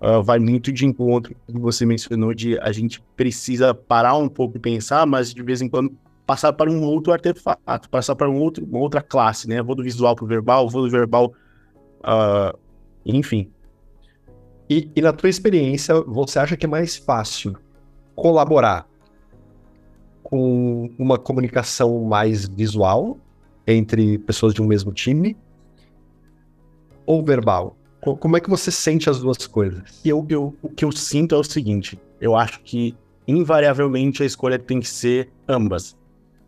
uh, 0.05 0.21
vai 0.21 0.37
muito 0.37 0.71
de 0.71 0.85
encontro 0.85 1.35
que 1.47 1.59
você 1.59 1.85
mencionou 1.85 2.33
de 2.33 2.59
a 2.59 2.71
gente 2.71 3.01
precisa 3.15 3.73
parar 3.73 4.15
um 4.15 4.29
pouco 4.29 4.57
e 4.57 4.59
pensar, 4.59 5.05
mas 5.07 5.33
de 5.33 5.41
vez 5.41 5.61
em 5.61 5.67
quando 5.67 5.91
passar 6.25 6.53
para 6.53 6.69
um 6.69 6.83
outro 6.83 7.11
artefato, 7.11 7.89
passar 7.89 8.15
para 8.15 8.29
um 8.29 8.37
outro, 8.39 8.63
uma 8.65 8.79
outra 8.79 9.01
classe, 9.01 9.47
né? 9.47 9.61
Vou 9.61 9.75
do 9.75 9.83
visual 9.83 10.15
para 10.15 10.25
o 10.25 10.27
verbal, 10.27 10.69
vou 10.69 10.83
do 10.83 10.89
verbal, 10.89 11.33
uh, 12.01 12.57
enfim. 13.05 13.49
E, 14.69 14.89
e 14.95 15.01
na 15.01 15.13
tua 15.13 15.29
experiência, 15.29 15.99
você 16.01 16.39
acha 16.39 16.57
que 16.57 16.65
é 16.65 16.69
mais 16.69 16.95
fácil 16.95 17.55
colaborar 18.15 18.87
com 20.23 20.89
uma 20.97 21.19
comunicação 21.19 22.03
mais 22.03 22.47
visual 22.47 23.17
entre 23.67 24.17
pessoas 24.19 24.53
de 24.53 24.61
um 24.61 24.65
mesmo 24.65 24.91
time 24.91 25.37
ou 27.05 27.23
verbal? 27.23 27.77
Como 28.13 28.37
é 28.37 28.39
que 28.39 28.49
você 28.49 28.69
sente 28.69 29.09
as 29.09 29.19
duas 29.19 29.47
coisas? 29.47 29.81
Eu, 30.05 30.23
eu, 30.29 30.55
o 30.61 30.69
que 30.69 30.85
eu 30.85 30.91
sinto 30.91 31.33
é 31.33 31.37
o 31.37 31.43
seguinte: 31.43 31.99
eu 32.21 32.35
acho 32.35 32.61
que, 32.61 32.95
invariavelmente, 33.27 34.21
a 34.21 34.25
escolha 34.25 34.59
tem 34.59 34.79
que 34.79 34.87
ser 34.87 35.31
ambas. 35.47 35.97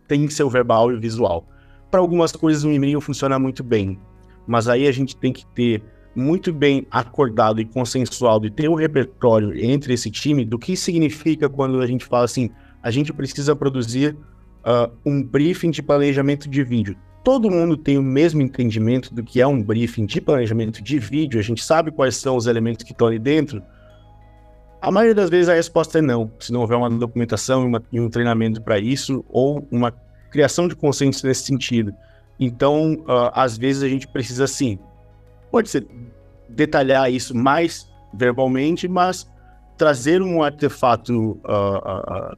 Tem 0.08 0.28
que 0.28 0.34
ser 0.34 0.44
o 0.44 0.50
verbal 0.50 0.92
e 0.92 0.96
o 0.96 1.00
visual. 1.00 1.48
Para 1.90 2.00
algumas 2.00 2.32
coisas, 2.32 2.64
o 2.64 2.72
e-mail 2.72 3.02
funciona 3.02 3.40
muito 3.40 3.64
bem, 3.64 4.00
mas 4.46 4.68
aí 4.68 4.88
a 4.88 4.92
gente 4.92 5.16
tem 5.16 5.34
que 5.34 5.46
ter 5.48 5.84
muito 6.16 6.54
bem 6.54 6.86
acordado 6.92 7.60
e 7.60 7.66
consensual 7.66 8.44
e 8.46 8.52
ter 8.52 8.70
um 8.70 8.76
repertório 8.76 9.54
entre 9.60 9.94
esse 9.94 10.12
time 10.12 10.46
do 10.46 10.60
que 10.60 10.76
significa 10.76 11.50
quando 11.50 11.82
a 11.82 11.88
gente 11.88 12.06
fala 12.06 12.26
assim: 12.26 12.52
a 12.84 12.92
gente 12.92 13.12
precisa 13.12 13.56
produzir 13.56 14.16
uh, 14.64 14.92
um 15.04 15.24
briefing 15.24 15.72
de 15.72 15.82
planejamento 15.82 16.48
de 16.48 16.64
vídeo 16.64 16.96
todo 17.24 17.52
mundo 17.52 17.76
tem 17.76 17.98
o 17.98 18.04
mesmo 18.04 18.42
entendimento 18.42 19.14
do 19.14 19.24
que 19.24 19.42
é 19.42 19.48
um 19.48 19.62
briefing 19.62 20.06
de 20.06 20.22
planejamento 20.22 20.82
de 20.82 21.00
vídeo, 21.00 21.40
a 21.40 21.44
gente 21.44 21.64
sabe 21.64 21.92
quais 21.92 22.16
são 22.16 22.36
os 22.36 22.48
elementos 22.48 22.84
que 22.84 22.92
estão 22.92 23.08
ali 23.08 23.20
dentro, 23.20 23.62
a 24.82 24.92
maioria 24.92 25.16
das 25.16 25.30
vezes 25.30 25.50
a 25.50 25.54
resposta 25.54 26.00
é 26.00 26.02
não, 26.02 26.32
se 26.40 26.52
não 26.52 26.62
houver 26.62 26.78
uma 26.78 26.90
documentação 26.90 27.66
uma, 27.66 27.84
e 27.92 28.00
um 28.00 28.10
treinamento 28.10 28.62
para 28.62 28.78
isso, 28.80 29.26
ou 29.28 29.68
uma 29.72 29.92
criação 30.30 30.68
de 30.68 30.76
consenso 30.76 31.26
nesse 31.26 31.44
sentido. 31.44 31.94
Então, 32.40 32.94
uh, 32.94 33.32
às 33.34 33.58
vezes 33.58 33.82
a 33.82 33.90
gente 33.90 34.08
precisa, 34.08 34.46
sim, 34.46 34.78
pode 35.52 35.70
ser 35.70 35.88
detalhar 36.48 37.12
isso 37.12 37.36
mais 37.36 37.90
verbalmente, 38.14 38.88
mas 38.88 39.30
trazer 39.78 40.22
um 40.22 40.44
artefato 40.44 41.32
uh, 41.44 42.34
uh, 42.34 42.38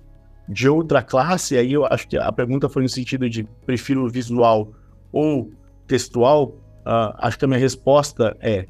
de 0.50 0.68
outra 0.68 1.04
classe, 1.04 1.56
aí 1.56 1.74
eu 1.74 1.86
acho 1.86 2.08
que 2.08 2.18
a 2.18 2.32
pergunta 2.32 2.68
foi 2.68 2.82
no 2.82 2.90
sentido 2.90 3.30
de 3.30 3.44
prefiro 3.68 4.10
visual 4.10 4.72
ou 5.12 5.52
textual, 5.88 6.56
uh, 6.86 7.14
acho 7.20 7.38
que 7.38 7.46
a 7.46 7.48
minha 7.48 7.60
resposta 7.60 8.36
é 8.42 8.66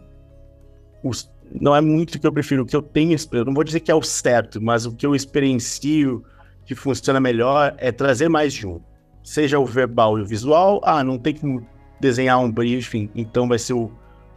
os, 1.01 1.31
não 1.49 1.73
é 1.73 1.79
muito 1.79 2.15
o 2.15 2.19
que 2.19 2.27
eu 2.27 2.33
prefiro, 2.33 2.63
o 2.63 2.65
que 2.65 2.75
eu 2.75 2.81
tenho, 2.81 3.15
não 3.45 3.53
vou 3.53 3.63
dizer 3.63 3.79
que 3.79 3.89
é 3.89 3.95
o 3.95 4.01
certo, 4.01 4.61
mas 4.61 4.85
o 4.85 4.93
que 4.93 5.05
eu 5.05 5.15
experiencio 5.15 6.21
que 6.65 6.75
funciona 6.75 7.19
melhor 7.19 7.73
é 7.77 7.91
trazer 7.93 8.27
mais 8.27 8.53
de 8.53 8.67
um. 8.67 8.81
Seja 9.23 9.57
o 9.57 9.65
verbal 9.65 10.19
e 10.19 10.21
o 10.21 10.25
visual, 10.25 10.81
ah, 10.83 11.03
não 11.03 11.17
tem 11.17 11.33
que 11.33 11.61
desenhar 11.99 12.39
um 12.39 12.51
briefing, 12.51 13.09
então 13.15 13.47
vai 13.47 13.57
ser 13.57 13.73
o, 13.73 13.91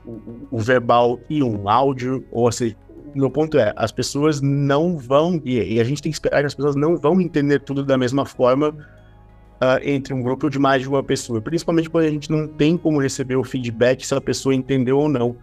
o, 0.07 0.47
o 0.53 0.59
verbal 0.59 1.19
e 1.29 1.43
um 1.43 1.69
áudio, 1.69 2.25
ou 2.31 2.51
seja, 2.53 2.77
meu 3.15 3.31
ponto 3.31 3.59
é, 3.59 3.73
as 3.77 3.93
pessoas 3.93 4.41
não 4.41 4.97
vão, 4.97 5.41
e, 5.45 5.81
a 5.81 5.85
gente 5.85 6.03
tem 6.03 6.11
que 6.11 6.17
esperar 6.17 6.41
que 6.41 6.47
as 6.47 6.55
pessoas 6.55 6.77
não 6.77 6.97
vão 6.97 7.21
entender 7.21 7.61
tudo 7.61 7.85
da 7.85 7.97
mesma 7.99 8.25
forma 8.25 8.71
uh, 8.71 9.79
entre 9.83 10.13
um 10.13 10.23
grupo 10.23 10.51
de 10.51 10.59
mais 10.59 10.83
de 10.83 10.89
uma 10.89 11.03
pessoa, 11.03 11.41
principalmente 11.41 11.89
quando 11.89 12.07
a 12.07 12.11
gente 12.11 12.31
não 12.31 12.49
tem 12.49 12.77
como 12.77 13.01
receber 13.01 13.37
o 13.37 13.45
feedback 13.45 14.07
se 14.07 14.15
a 14.15 14.21
pessoa 14.21 14.55
entendeu 14.55 14.99
ou 14.99 15.09
não. 15.09 15.37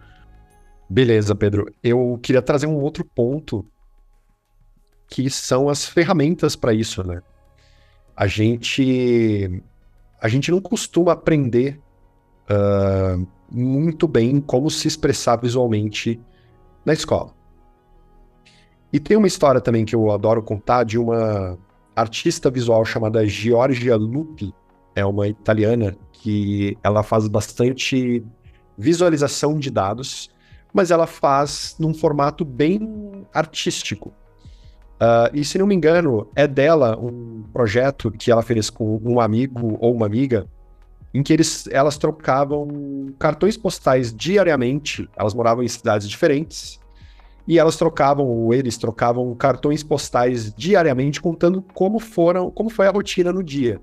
Beleza, 0.88 1.34
Pedro. 1.34 1.72
Eu 1.82 2.18
queria 2.22 2.42
trazer 2.42 2.66
um 2.66 2.76
outro 2.76 3.04
ponto 3.04 3.64
que 5.08 5.28
são 5.30 5.68
as 5.68 5.86
ferramentas 5.86 6.54
para 6.54 6.74
isso, 6.74 7.02
né? 7.04 7.22
A 8.16 8.26
gente 8.26 9.62
a 10.20 10.28
gente 10.28 10.50
não 10.50 10.60
costuma 10.60 11.12
aprender 11.12 11.80
uh, 12.50 13.26
muito 13.50 14.06
bem 14.06 14.40
como 14.40 14.70
se 14.70 14.86
expressar 14.86 15.36
visualmente 15.36 16.20
na 16.84 16.92
escola. 16.92 17.34
E 18.92 18.98
tem 18.98 19.16
uma 19.16 19.26
história 19.26 19.60
também 19.60 19.84
que 19.84 19.94
eu 19.94 20.10
adoro 20.10 20.42
contar 20.42 20.84
de 20.84 20.98
uma 20.98 21.56
artista 21.94 22.50
visual 22.50 22.84
chamada 22.84 23.24
Giorgia 23.26 23.96
Lupi. 23.96 24.52
É 24.96 25.04
uma 25.04 25.28
italiana 25.28 25.96
que 26.12 26.76
ela 26.82 27.02
faz 27.02 27.28
bastante 27.28 28.24
visualização 28.76 29.58
de 29.58 29.70
dados, 29.70 30.28
mas 30.72 30.90
ela 30.90 31.06
faz 31.06 31.76
num 31.78 31.94
formato 31.94 32.44
bem 32.44 33.26
artístico. 33.32 34.12
Uh, 35.00 35.30
e 35.32 35.44
se 35.44 35.56
não 35.56 35.66
me 35.66 35.74
engano, 35.74 36.28
é 36.34 36.46
dela 36.46 36.98
um 36.98 37.44
projeto 37.52 38.10
que 38.10 38.30
ela 38.30 38.42
fez 38.42 38.68
com 38.68 39.00
um 39.02 39.20
amigo 39.20 39.78
ou 39.80 39.94
uma 39.94 40.04
amiga, 40.04 40.46
em 41.14 41.22
que 41.22 41.32
eles, 41.32 41.66
elas 41.70 41.96
trocavam 41.96 43.14
cartões 43.18 43.56
postais 43.56 44.12
diariamente. 44.12 45.08
Elas 45.16 45.32
moravam 45.32 45.62
em 45.62 45.68
cidades 45.68 46.08
diferentes 46.08 46.79
e 47.50 47.58
elas 47.58 47.74
trocavam, 47.74 48.28
ou 48.28 48.54
eles 48.54 48.78
trocavam 48.78 49.34
cartões 49.34 49.82
postais 49.82 50.54
diariamente, 50.54 51.20
contando 51.20 51.60
como 51.74 51.98
foram, 51.98 52.48
como 52.48 52.70
foi 52.70 52.86
a 52.86 52.92
rotina 52.92 53.32
no 53.32 53.42
dia. 53.42 53.80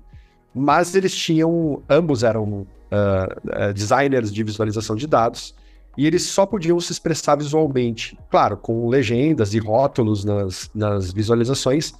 Mas 0.54 0.94
eles 0.94 1.14
tinham, 1.14 1.82
ambos 1.86 2.22
eram 2.22 2.66
uh, 2.66 3.72
designers 3.74 4.32
de 4.32 4.42
visualização 4.42 4.96
de 4.96 5.06
dados, 5.06 5.54
e 5.98 6.06
eles 6.06 6.22
só 6.22 6.46
podiam 6.46 6.80
se 6.80 6.92
expressar 6.92 7.36
visualmente, 7.36 8.18
claro, 8.30 8.56
com 8.56 8.88
legendas 8.88 9.52
e 9.52 9.58
rótulos 9.58 10.24
nas, 10.24 10.70
nas 10.74 11.12
visualizações, 11.12 11.92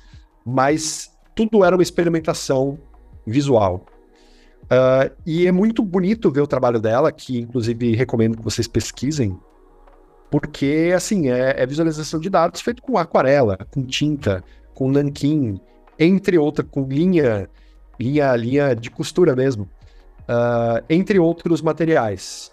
mas 0.47 1.11
tudo 1.35 1.63
era 1.63 1.77
uma 1.77 1.83
experimentação 1.83 2.79
visual. 3.27 3.85
Uh, 4.63 5.15
e 5.27 5.47
é 5.47 5.53
muito 5.53 5.83
bonito 5.83 6.31
ver 6.31 6.41
o 6.41 6.47
trabalho 6.47 6.81
dela, 6.81 7.13
que 7.13 7.41
inclusive 7.41 7.95
recomendo 7.95 8.39
que 8.39 8.43
vocês 8.43 8.67
pesquisem, 8.67 9.39
porque, 10.31 10.93
assim, 10.95 11.31
é, 11.31 11.55
é 11.57 11.67
visualização 11.67 12.21
de 12.21 12.29
dados 12.29 12.61
feito 12.61 12.83
com 12.83 12.99
aquarela, 12.99 13.57
com 13.71 13.85
tinta, 13.85 14.45
com 14.75 14.91
nanquim, 14.91 15.61
entre 15.99 16.39
outras, 16.39 16.69
com 16.71 16.85
linha, 16.85 17.49
linha, 17.99 18.37
linha 18.37 18.75
de 18.75 18.91
costura 18.91 19.35
mesmo, 19.35 19.65
uh, 20.29 20.85
entre 20.89 21.19
outros 21.19 21.63
materiais. 21.63 22.53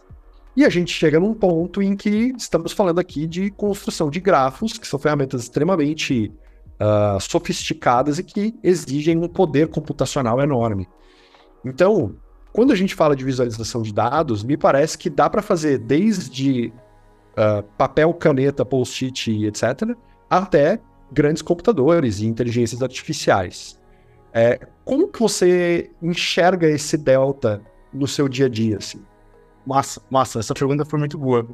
E 0.56 0.64
a 0.64 0.70
gente 0.70 0.94
chega 0.94 1.20
num 1.20 1.34
ponto 1.34 1.82
em 1.82 1.98
que 1.98 2.34
estamos 2.38 2.72
falando 2.72 3.00
aqui 3.00 3.28
de 3.28 3.52
construção 3.52 4.10
de 4.10 4.22
grafos, 4.22 4.78
que 4.78 4.88
são 4.88 4.98
ferramentas 4.98 5.44
extremamente 5.44 6.32
uh, 6.80 7.20
sofisticadas 7.20 8.20
e 8.20 8.24
que 8.24 8.56
exigem 8.64 9.18
um 9.18 9.28
poder 9.28 9.68
computacional 9.68 10.40
enorme. 10.40 10.88
Então, 11.66 12.16
quando 12.54 12.72
a 12.72 12.76
gente 12.76 12.96
fala 12.96 13.18
de 13.18 13.26
visualização 13.26 13.82
de 13.82 13.94
dados, 13.94 14.44
me 14.44 14.56
parece 14.56 14.98
que 14.98 15.10
dá 15.10 15.30
para 15.30 15.42
fazer 15.42 15.78
desde 15.78 16.72
uh, 17.38 17.64
papel, 17.78 18.14
caneta, 18.14 18.66
post-it, 18.66 19.46
etc., 19.46 19.96
até 20.30 20.80
grandes 21.12 21.42
computadores 21.42 22.20
e 22.20 22.26
inteligências 22.26 22.82
artificiais. 22.82 23.80
É, 24.34 24.60
como 24.84 25.08
que 25.08 25.20
você 25.20 25.90
enxerga 26.02 26.68
esse 26.68 26.98
delta 26.98 27.62
no 27.94 28.08
seu 28.08 28.28
dia 28.28 28.48
a 28.48 28.50
dia? 28.50 28.78
Assim? 28.78 29.02
Massa, 29.66 30.02
massa, 30.10 30.40
essa 30.40 30.54
pergunta 30.54 30.84
foi 30.84 31.00
muito 31.00 31.18
boa. 31.18 31.48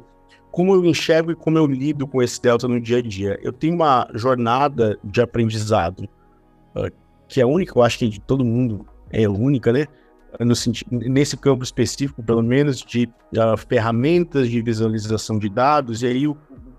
Como 0.50 0.74
eu 0.74 0.84
enxergo 0.84 1.30
e 1.30 1.36
como 1.36 1.56
eu 1.56 1.66
lido 1.66 2.06
com 2.06 2.20
esse 2.22 2.42
delta 2.42 2.66
no 2.66 2.80
dia 2.80 2.98
a 2.98 3.02
dia? 3.02 3.38
Eu 3.42 3.52
tenho 3.52 3.74
uma 3.74 4.08
jornada 4.14 4.98
de 5.02 5.20
aprendizado 5.22 6.08
uh, 6.74 6.90
que 7.28 7.40
é 7.40 7.46
única, 7.46 7.78
eu 7.78 7.82
acho 7.82 7.98
que 7.98 8.08
de 8.08 8.20
todo 8.20 8.44
mundo 8.44 8.86
é 9.10 9.28
única, 9.28 9.72
né? 9.72 9.86
No, 10.40 10.54
nesse 11.10 11.36
campo 11.36 11.62
específico, 11.62 12.22
pelo 12.22 12.42
menos, 12.42 12.78
de 12.78 13.08
uh, 13.36 13.56
ferramentas 13.68 14.48
de 14.48 14.60
visualização 14.62 15.38
de 15.38 15.48
dados, 15.48 16.02
e 16.02 16.06
aí 16.06 16.26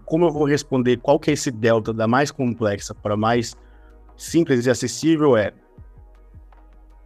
como 0.05 0.25
eu 0.25 0.31
vou 0.31 0.45
responder 0.45 0.97
qual 0.97 1.19
que 1.19 1.29
é 1.29 1.33
esse 1.33 1.49
delta 1.49 1.93
da 1.93 2.07
mais 2.07 2.29
complexa 2.31 2.93
para 2.93 3.15
mais 3.15 3.55
simples 4.17 4.65
e 4.65 4.69
acessível 4.69 5.35
é 5.35 5.53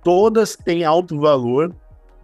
todas 0.03 0.55
têm 0.55 0.83
alto 0.83 1.19
valor 1.19 1.73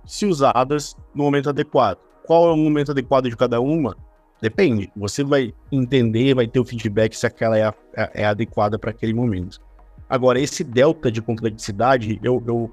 se 0.06 0.26
usadas 0.26 0.96
no 1.14 1.24
momento 1.24 1.50
adequado. 1.50 1.98
Qual 2.26 2.50
é 2.50 2.54
o 2.54 2.58
momento 2.58 2.92
adequado 2.92 3.30
de 3.30 3.36
cada 3.36 3.60
uma? 3.60 3.96
Depende. 4.42 4.92
Você 4.96 5.24
vai 5.24 5.54
entender, 5.72 6.34
vai 6.34 6.48
ter 6.48 6.60
o 6.60 6.66
feedback 6.66 7.14
se 7.14 7.26
aquela 7.26 7.58
é, 7.58 7.64
a, 7.64 7.74
é, 7.96 8.22
é 8.24 8.26
adequada 8.26 8.78
para 8.78 8.92
aquele 8.92 9.14
momento. 9.14 9.60
Agora, 10.10 10.40
esse 10.40 10.64
delta 10.64 11.12
de 11.12 11.22
complexidade, 11.22 12.20
eu, 12.22 12.44
eu 12.46 12.72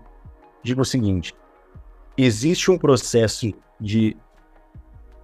digo 0.62 0.82
o 0.82 0.84
seguinte: 0.84 1.34
existe 2.16 2.70
um 2.70 2.78
processo 2.78 3.52
de 3.80 4.16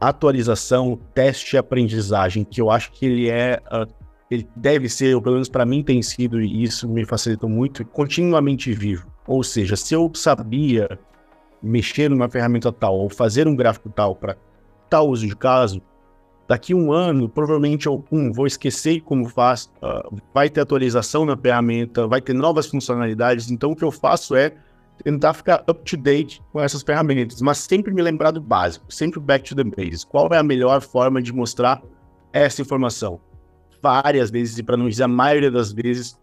atualização, 0.00 0.98
teste 1.14 1.56
e 1.56 1.58
aprendizagem 1.58 2.44
que 2.44 2.60
eu 2.60 2.70
acho 2.70 2.92
que 2.92 3.06
ele 3.06 3.30
é, 3.30 3.60
uh, 3.66 3.90
ele 4.30 4.48
deve 4.56 4.88
ser, 4.88 5.14
ou 5.14 5.22
pelo 5.22 5.34
menos 5.34 5.48
para 5.48 5.64
mim 5.64 5.82
tem 5.82 6.02
sido, 6.02 6.40
e 6.40 6.62
isso 6.62 6.88
me 6.88 7.04
facilitou 7.04 7.48
muito, 7.48 7.84
continuamente 7.84 8.72
vivo. 8.72 9.10
Ou 9.26 9.42
seja, 9.42 9.76
se 9.76 9.94
eu 9.94 10.10
sabia 10.14 10.98
mexer 11.62 12.10
numa 12.10 12.28
ferramenta 12.28 12.70
tal 12.72 12.98
ou 12.98 13.08
fazer 13.08 13.48
um 13.48 13.56
gráfico 13.56 13.88
tal 13.88 14.14
para 14.14 14.36
tal 14.88 15.08
uso 15.08 15.26
de 15.26 15.34
caso, 15.34 15.82
daqui 16.46 16.74
um 16.74 16.92
ano, 16.92 17.28
provavelmente 17.28 17.86
eu 17.86 18.04
um, 18.12 18.32
vou 18.32 18.46
esquecer 18.46 19.00
como 19.00 19.28
faz, 19.28 19.72
uh, 19.82 20.16
vai 20.32 20.48
ter 20.48 20.60
atualização 20.60 21.24
na 21.24 21.36
ferramenta, 21.36 22.06
vai 22.06 22.20
ter 22.20 22.34
novas 22.34 22.66
funcionalidades, 22.66 23.50
então 23.50 23.72
o 23.72 23.76
que 23.76 23.84
eu 23.84 23.90
faço 23.90 24.36
é 24.36 24.54
tentar 25.02 25.34
ficar 25.34 25.64
up 25.68 25.82
to 25.84 25.96
date 25.96 26.42
com 26.52 26.60
essas 26.60 26.82
ferramentas, 26.82 27.40
mas 27.40 27.58
sempre 27.58 27.92
me 27.92 28.02
lembrar 28.02 28.30
do 28.30 28.40
básico, 28.40 28.92
sempre 28.92 29.20
back 29.20 29.44
to 29.48 29.54
the 29.54 29.64
basics. 29.64 30.04
Qual 30.04 30.28
é 30.32 30.38
a 30.38 30.42
melhor 30.42 30.80
forma 30.80 31.22
de 31.22 31.32
mostrar 31.32 31.82
essa 32.32 32.62
informação? 32.62 33.20
Várias 33.82 34.30
vezes, 34.30 34.58
e 34.58 34.62
para 34.62 34.76
não 34.76 34.88
dizer 34.88 35.04
a 35.04 35.08
maioria 35.08 35.50
das 35.50 35.72
vezes, 35.72 36.18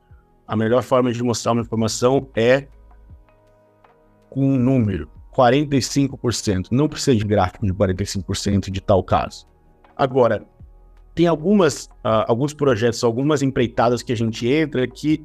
a 0.48 0.56
melhor 0.56 0.84
forma 0.84 1.12
de 1.12 1.24
mostrar 1.24 1.54
uma 1.54 1.62
informação 1.62 2.28
é 2.36 2.68
com 4.30 4.46
um 4.46 4.58
número, 4.58 5.10
45%. 5.36 6.68
Não 6.72 6.90
precisa 6.90 7.16
de 7.16 7.24
gráfico 7.24 7.66
de 7.66 7.74
45% 7.74 8.70
de 8.70 8.82
tal 8.82 9.04
caso. 9.04 9.48
Agora, 9.96 10.46
tem 11.14 11.28
algumas, 11.28 11.86
uh, 12.04 12.26
alguns 12.28 12.54
projetos, 12.54 13.04
algumas 13.04 13.42
empreitadas 13.42 14.02
que 14.02 14.12
a 14.12 14.18
gente 14.18 14.48
entra 14.48 14.88
que 14.88 15.24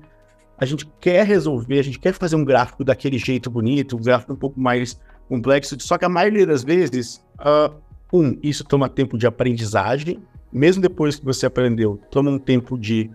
a 0.59 0.65
gente 0.65 0.87
quer 1.01 1.25
resolver, 1.25 1.79
a 1.79 1.83
gente 1.83 1.99
quer 1.99 2.13
fazer 2.13 2.37
um 2.37 2.45
gráfico 2.45 2.85
daquele 2.85 3.19
jeito 3.19 3.51
bonito, 3.51 3.97
um 3.97 4.03
gráfico 4.03 4.33
um 4.33 4.37
pouco 4.37 4.61
mais 4.61 5.01
complexo, 5.29 5.77
só 5.81 5.97
que 5.97 6.05
a 6.05 6.09
maioria 6.09 6.47
das 6.47 6.65
vezes, 6.65 7.25
uh, 7.41 7.75
um, 8.13 8.39
isso 8.43 8.65
toma 8.65 8.89
tempo 8.89 9.17
de 9.17 9.27
aprendizagem, 9.27 10.21
mesmo 10.53 10.83
depois 10.83 11.17
que 11.17 11.25
você 11.25 11.47
aprendeu, 11.47 12.01
toma 12.11 12.31
um 12.31 12.39
tempo 12.39 12.79
de 12.79 13.11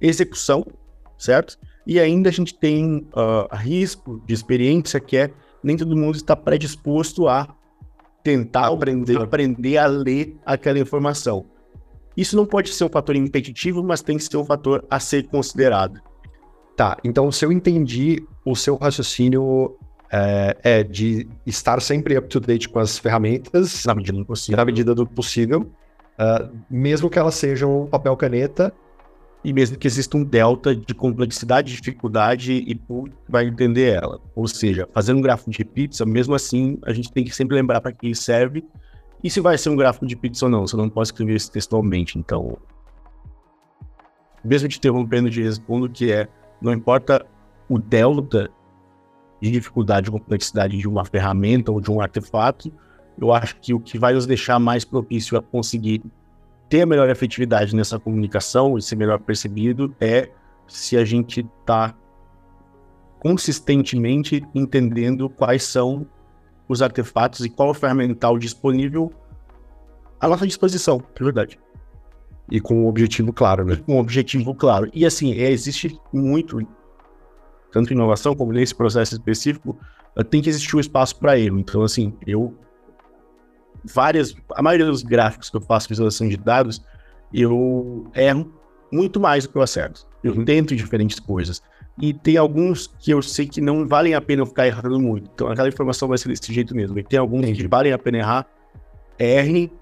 execução, 0.00 0.66
certo? 1.16 1.58
E 1.86 2.00
ainda 2.00 2.28
a 2.28 2.32
gente 2.32 2.54
tem 2.54 3.06
uh, 3.12 3.54
risco 3.54 4.22
de 4.26 4.34
experiência 4.34 4.98
que 4.98 5.16
é 5.16 5.30
nem 5.62 5.76
todo 5.76 5.96
mundo 5.96 6.16
está 6.16 6.36
predisposto 6.36 7.28
a 7.28 7.48
tentar 8.22 8.68
aprender, 8.68 9.20
aprender 9.20 9.76
a 9.78 9.86
ler 9.86 10.36
aquela 10.44 10.78
informação. 10.78 11.46
Isso 12.16 12.36
não 12.36 12.44
pode 12.44 12.70
ser 12.70 12.84
um 12.84 12.88
fator 12.88 13.14
impeditivo, 13.14 13.82
mas 13.82 14.02
tem 14.02 14.16
que 14.16 14.24
ser 14.24 14.36
um 14.36 14.44
fator 14.44 14.84
a 14.90 14.98
ser 14.98 15.28
considerado. 15.28 16.00
Tá, 16.78 16.96
então 17.02 17.30
se 17.30 17.44
eu 17.44 17.50
entendi, 17.50 18.24
o 18.44 18.54
seu 18.54 18.76
raciocínio 18.76 19.76
é, 20.10 20.56
é 20.62 20.82
de 20.82 21.28
estar 21.44 21.82
sempre 21.82 22.16
up 22.16 22.28
to 22.28 22.40
date 22.40 22.68
com 22.68 22.78
as 22.78 22.96
ferramentas, 22.98 23.84
na 23.84 23.94
medida 23.94 24.16
do 24.16 24.24
possível, 24.24 24.56
na 24.56 24.64
medida 24.64 24.94
do 24.94 25.06
possível 25.06 25.70
uh, 26.18 26.56
mesmo 26.68 27.08
que 27.08 27.18
elas 27.18 27.34
sejam 27.34 27.86
papel 27.86 28.16
caneta. 28.16 28.72
E 29.44 29.52
mesmo 29.52 29.78
que 29.78 29.86
exista 29.86 30.16
um 30.16 30.24
delta 30.24 30.74
de 30.74 30.92
complexidade, 30.92 31.72
dificuldade, 31.72 32.52
e 32.54 32.78
vai 33.28 33.46
entender 33.46 33.94
ela. 33.94 34.20
Ou 34.34 34.48
seja, 34.48 34.88
fazendo 34.92 35.18
um 35.18 35.22
gráfico 35.22 35.48
de 35.48 35.64
pizza, 35.64 36.04
mesmo 36.04 36.34
assim, 36.34 36.76
a 36.84 36.92
gente 36.92 37.12
tem 37.12 37.24
que 37.24 37.30
sempre 37.30 37.54
lembrar 37.54 37.80
para 37.80 37.92
que 37.92 38.12
serve. 38.16 38.64
E 39.22 39.30
se 39.30 39.40
vai 39.40 39.56
ser 39.56 39.70
um 39.70 39.76
gráfico 39.76 40.04
de 40.06 40.16
pizza 40.16 40.44
ou 40.44 40.50
não, 40.50 40.66
você 40.66 40.76
não 40.76 40.90
pode 40.90 41.08
escrever 41.08 41.36
isso 41.36 41.52
textualmente. 41.52 42.18
Então, 42.18 42.58
mesmo 44.44 44.68
te 44.68 44.78
interrompendo, 44.78 45.30
de 45.30 45.40
respondo 45.40 45.88
que 45.88 46.10
é 46.10 46.28
não 46.60 46.72
importa 46.72 47.24
o 47.68 47.78
delta 47.78 48.50
de 49.40 49.50
dificuldade 49.50 50.10
ou 50.10 50.18
complexidade 50.18 50.76
de 50.76 50.88
uma 50.88 51.04
ferramenta 51.04 51.70
ou 51.70 51.80
de 51.80 51.90
um 51.90 52.00
artefato, 52.00 52.72
eu 53.20 53.32
acho 53.32 53.56
que 53.60 53.74
o 53.74 53.80
que 53.80 53.98
vai 53.98 54.14
nos 54.14 54.26
deixar 54.26 54.58
mais 54.58 54.84
propício 54.84 55.36
a 55.36 55.42
conseguir 55.42 56.02
ter 56.68 56.82
a 56.82 56.86
melhor 56.86 57.08
efetividade 57.08 57.74
nessa 57.74 57.98
comunicação 57.98 58.76
e 58.76 58.82
ser 58.82 58.96
melhor 58.96 59.18
percebido 59.18 59.94
é 60.00 60.30
se 60.66 60.96
a 60.96 61.04
gente 61.04 61.46
está 61.60 61.94
consistentemente 63.20 64.44
entendendo 64.54 65.28
quais 65.28 65.64
são 65.64 66.06
os 66.68 66.82
artefatos 66.82 67.44
e 67.44 67.48
qual 67.48 67.70
o 67.70 67.74
ferramental 67.74 68.38
disponível 68.38 69.12
à 70.20 70.28
nossa 70.28 70.46
disposição, 70.46 71.02
de 71.16 71.24
verdade. 71.24 71.58
E 72.50 72.60
com 72.60 72.84
um 72.84 72.88
objetivo 72.88 73.32
claro, 73.32 73.64
né? 73.64 73.76
Com 73.76 73.96
um 73.96 73.98
objetivo 73.98 74.54
claro. 74.54 74.90
E 74.94 75.04
assim, 75.04 75.34
é, 75.34 75.50
existe 75.50 75.98
muito, 76.12 76.66
tanto 77.70 77.92
inovação 77.92 78.34
como 78.34 78.52
nesse 78.52 78.74
processo 78.74 79.14
específico, 79.14 79.78
eh, 80.16 80.24
tem 80.24 80.40
que 80.40 80.48
existir 80.48 80.74
um 80.76 80.80
espaço 80.80 81.18
para 81.18 81.38
erro. 81.38 81.58
Então, 81.58 81.82
assim, 81.82 82.14
eu. 82.26 82.54
Várias. 83.84 84.34
A 84.54 84.62
maioria 84.62 84.86
dos 84.86 85.02
gráficos 85.02 85.50
que 85.50 85.56
eu 85.56 85.60
faço 85.60 85.88
visualização 85.88 86.28
de 86.28 86.36
dados, 86.36 86.82
eu 87.32 88.10
erro 88.14 88.52
muito 88.90 89.20
mais 89.20 89.44
do 89.44 89.50
que 89.50 89.58
eu 89.58 89.62
acerto. 89.62 90.06
Eu 90.24 90.34
uhum. 90.34 90.44
tento 90.44 90.74
diferentes 90.74 91.20
coisas. 91.20 91.62
E 92.00 92.14
tem 92.14 92.36
alguns 92.36 92.86
que 92.86 93.10
eu 93.10 93.20
sei 93.20 93.46
que 93.46 93.60
não 93.60 93.86
valem 93.86 94.14
a 94.14 94.20
pena 94.20 94.42
eu 94.42 94.46
ficar 94.46 94.66
errando 94.66 95.00
muito. 95.00 95.30
Então 95.34 95.48
aquela 95.48 95.68
informação 95.68 96.08
vai 96.08 96.16
ser 96.16 96.28
desse 96.28 96.52
jeito 96.52 96.74
mesmo. 96.74 96.98
E 96.98 97.02
tem 97.02 97.18
alguns 97.18 97.42
Entendi. 97.42 97.62
que 97.62 97.68
valem 97.68 97.92
a 97.92 97.98
pena 97.98 98.18
errar, 98.18 98.46
erre 99.18 99.72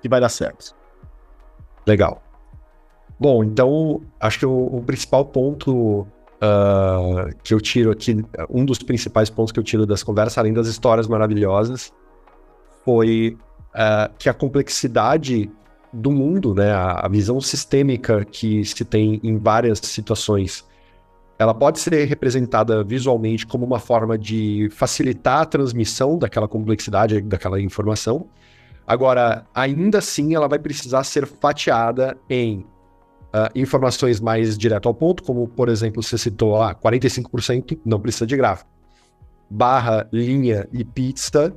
que 0.00 0.08
vai 0.08 0.20
dar 0.20 0.28
certo. 0.28 0.74
Legal. 1.86 2.22
Bom, 3.18 3.44
então 3.44 4.02
acho 4.20 4.40
que 4.40 4.46
o, 4.46 4.66
o 4.76 4.82
principal 4.82 5.24
ponto 5.24 6.06
uh, 6.36 7.34
que 7.42 7.54
eu 7.54 7.60
tiro 7.60 7.90
aqui, 7.90 8.24
um 8.50 8.64
dos 8.64 8.78
principais 8.78 9.30
pontos 9.30 9.52
que 9.52 9.58
eu 9.58 9.64
tiro 9.64 9.86
das 9.86 10.02
conversas, 10.02 10.38
além 10.38 10.52
das 10.52 10.66
histórias 10.66 11.06
maravilhosas, 11.06 11.92
foi 12.84 13.36
uh, 13.74 14.12
que 14.18 14.28
a 14.28 14.34
complexidade 14.34 15.50
do 15.92 16.10
mundo, 16.10 16.54
né, 16.54 16.72
a, 16.72 17.06
a, 17.06 17.08
visão 17.08 17.40
sistêmica 17.40 18.24
que 18.24 18.64
se 18.64 18.84
tem 18.84 19.18
em 19.22 19.38
várias 19.38 19.78
situações, 19.78 20.64
ela 21.38 21.54
pode 21.54 21.78
ser 21.78 22.04
representada 22.04 22.82
visualmente 22.82 23.46
como 23.46 23.64
uma 23.64 23.78
forma 23.78 24.18
de 24.18 24.68
facilitar 24.72 25.42
a 25.42 25.46
transmissão 25.46 26.18
daquela 26.18 26.48
complexidade, 26.48 27.20
daquela 27.22 27.60
informação, 27.60 28.26
Agora, 28.86 29.46
ainda 29.54 29.98
assim, 29.98 30.34
ela 30.34 30.46
vai 30.46 30.58
precisar 30.58 31.02
ser 31.02 31.26
fatiada 31.26 32.16
em 32.30 32.60
uh, 32.60 33.50
informações 33.54 34.20
mais 34.20 34.56
direto 34.56 34.86
ao 34.88 34.94
ponto, 34.94 35.22
como, 35.22 35.48
por 35.48 35.68
exemplo, 35.68 36.02
você 36.02 36.16
citou, 36.16 36.62
ah, 36.62 36.74
45% 36.74 37.80
não 37.84 38.00
precisa 38.00 38.26
de 38.26 38.36
gráfico. 38.36 38.70
Barra, 39.50 40.08
linha 40.12 40.68
e 40.72 40.84
pista 40.84 41.54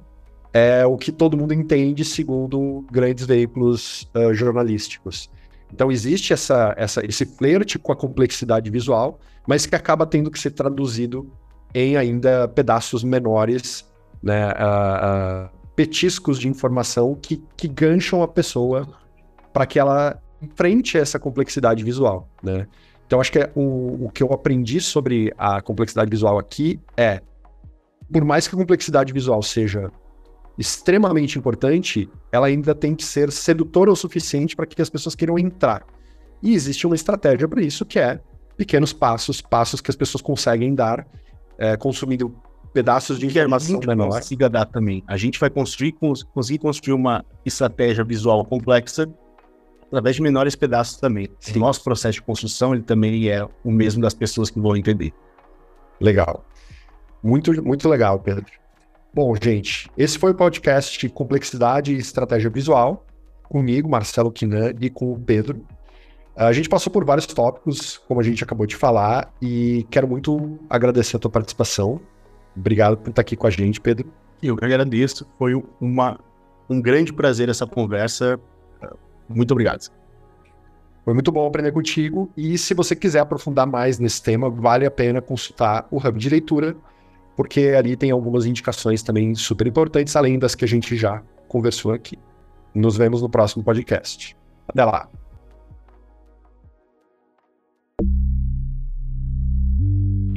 é 0.51 0.85
o 0.85 0.97
que 0.97 1.11
todo 1.11 1.37
mundo 1.37 1.53
entende 1.53 2.03
segundo 2.03 2.83
grandes 2.91 3.25
veículos 3.25 4.09
uh, 4.15 4.33
jornalísticos. 4.33 5.29
Então 5.71 5.91
existe 5.91 6.33
essa, 6.33 6.73
essa, 6.77 7.05
esse 7.05 7.25
flerte 7.25 7.77
com 7.77 7.91
a 7.91 7.95
complexidade 7.95 8.71
visual, 8.71 9.19
mas 9.47 9.67
que 9.67 9.75
acaba 9.75 10.05
tendo 10.05 10.31
que 10.31 10.39
ser 10.39 10.51
traduzido 10.51 11.31
em 11.73 11.95
ainda 11.95 12.47
pedaços 12.47 13.03
menores, 13.03 13.85
né, 14.21 14.49
uh, 14.49 15.58
petiscos 15.79 16.37
de 16.37 16.49
informação 16.49 17.15
que, 17.15 17.41
que 17.55 17.65
gancham 17.65 18.21
a 18.21 18.27
pessoa 18.27 18.85
para 19.53 19.65
que 19.65 19.79
ela 19.79 20.21
enfrente 20.41 20.97
essa 20.97 21.17
complexidade 21.17 21.85
visual, 21.85 22.27
né? 22.43 22.67
Então, 23.07 23.21
acho 23.21 23.31
que 23.31 23.39
é 23.39 23.49
o, 23.55 24.07
o 24.07 24.09
que 24.09 24.21
eu 24.21 24.33
aprendi 24.33 24.81
sobre 24.81 25.33
a 25.37 25.61
complexidade 25.61 26.09
visual 26.11 26.37
aqui 26.37 26.81
é, 26.97 27.21
por 28.11 28.25
mais 28.25 28.45
que 28.45 28.55
a 28.55 28.57
complexidade 28.57 29.13
visual 29.13 29.41
seja 29.41 29.89
extremamente 30.57 31.39
importante, 31.39 32.09
ela 32.29 32.47
ainda 32.47 32.75
tem 32.75 32.93
que 32.93 33.05
ser 33.05 33.31
sedutora 33.31 33.89
o 33.89 33.95
suficiente 33.95 34.57
para 34.57 34.65
que 34.65 34.81
as 34.81 34.89
pessoas 34.89 35.15
queiram 35.15 35.39
entrar. 35.39 35.85
E 36.43 36.53
existe 36.53 36.85
uma 36.85 36.95
estratégia 36.95 37.47
para 37.47 37.61
isso, 37.61 37.85
que 37.85 37.99
é 37.99 38.19
pequenos 38.57 38.91
passos, 38.91 39.39
passos 39.39 39.79
que 39.79 39.89
as 39.89 39.95
pessoas 39.95 40.21
conseguem 40.21 40.75
dar, 40.75 41.07
é, 41.57 41.77
consumindo 41.77 42.35
pedaços 42.73 43.19
de 43.19 43.25
informação 43.25 43.79
menor. 43.85 44.09
consiga 44.09 44.49
dar 44.49 44.65
também. 44.65 45.03
A 45.07 45.17
gente 45.17 45.39
vai 45.39 45.49
construir, 45.49 45.93
conseguir 46.33 46.59
construir 46.59 46.93
uma 46.93 47.25
estratégia 47.45 48.03
visual 48.03 48.45
complexa 48.45 49.09
através 49.87 50.15
de 50.15 50.21
menores 50.21 50.55
pedaços 50.55 50.97
também. 50.97 51.27
Sim. 51.39 51.57
O 51.57 51.59
nosso 51.59 51.83
processo 51.83 52.13
de 52.13 52.21
construção 52.21 52.73
ele 52.73 52.83
também 52.83 53.27
é 53.27 53.43
o 53.63 53.71
mesmo 53.71 54.01
das 54.01 54.13
pessoas 54.13 54.49
que 54.49 54.59
vão 54.59 54.75
entender. 54.75 55.11
Legal. 55.99 56.45
Muito, 57.21 57.63
muito 57.63 57.89
legal, 57.89 58.19
Pedro. 58.19 58.45
Bom, 59.13 59.33
gente, 59.41 59.89
esse 59.97 60.17
foi 60.17 60.31
o 60.31 60.35
podcast 60.35 61.09
Complexidade 61.09 61.93
e 61.93 61.97
Estratégia 61.97 62.49
Visual, 62.49 63.05
comigo, 63.43 63.89
Marcelo 63.89 64.31
Quinan, 64.31 64.73
e 64.79 64.89
com 64.89 65.11
o 65.11 65.19
Pedro. 65.19 65.65
A 66.35 66.53
gente 66.53 66.69
passou 66.69 66.93
por 66.93 67.03
vários 67.03 67.25
tópicos, 67.25 67.97
como 68.07 68.21
a 68.21 68.23
gente 68.23 68.43
acabou 68.43 68.65
de 68.65 68.75
falar, 68.75 69.33
e 69.41 69.85
quero 69.89 70.07
muito 70.07 70.59
agradecer 70.69 71.17
a 71.17 71.19
tua 71.19 71.31
participação. 71.31 71.99
Obrigado 72.55 72.97
por 72.97 73.09
estar 73.09 73.21
aqui 73.21 73.35
com 73.35 73.47
a 73.47 73.49
gente, 73.49 73.79
Pedro. 73.79 74.11
Eu 74.41 74.55
que 74.55 74.65
agradeço. 74.65 75.25
Foi 75.37 75.53
uma, 75.79 76.19
um 76.69 76.81
grande 76.81 77.13
prazer 77.13 77.49
essa 77.49 77.65
conversa. 77.65 78.39
Muito 79.27 79.51
obrigado. 79.51 79.89
Foi 81.03 81.13
muito 81.13 81.31
bom 81.31 81.47
aprender 81.47 81.71
contigo. 81.71 82.29
E 82.35 82.57
se 82.57 82.73
você 82.73 82.95
quiser 82.95 83.19
aprofundar 83.19 83.65
mais 83.65 83.99
nesse 83.99 84.21
tema, 84.21 84.49
vale 84.49 84.85
a 84.85 84.91
pena 84.91 85.21
consultar 85.21 85.87
o 85.89 85.97
Hub 85.97 86.19
de 86.19 86.29
Leitura, 86.29 86.75
porque 87.35 87.73
ali 87.77 87.95
tem 87.95 88.11
algumas 88.11 88.45
indicações 88.45 89.01
também 89.01 89.33
super 89.35 89.65
importantes, 89.65 90.15
além 90.15 90.37
das 90.37 90.55
que 90.55 90.65
a 90.65 90.67
gente 90.67 90.95
já 90.95 91.23
conversou 91.47 91.93
aqui. 91.93 92.17
Nos 92.73 92.95
vemos 92.95 93.21
no 93.21 93.29
próximo 93.29 93.63
podcast. 93.63 94.37
Até 94.67 94.85
lá! 94.85 95.09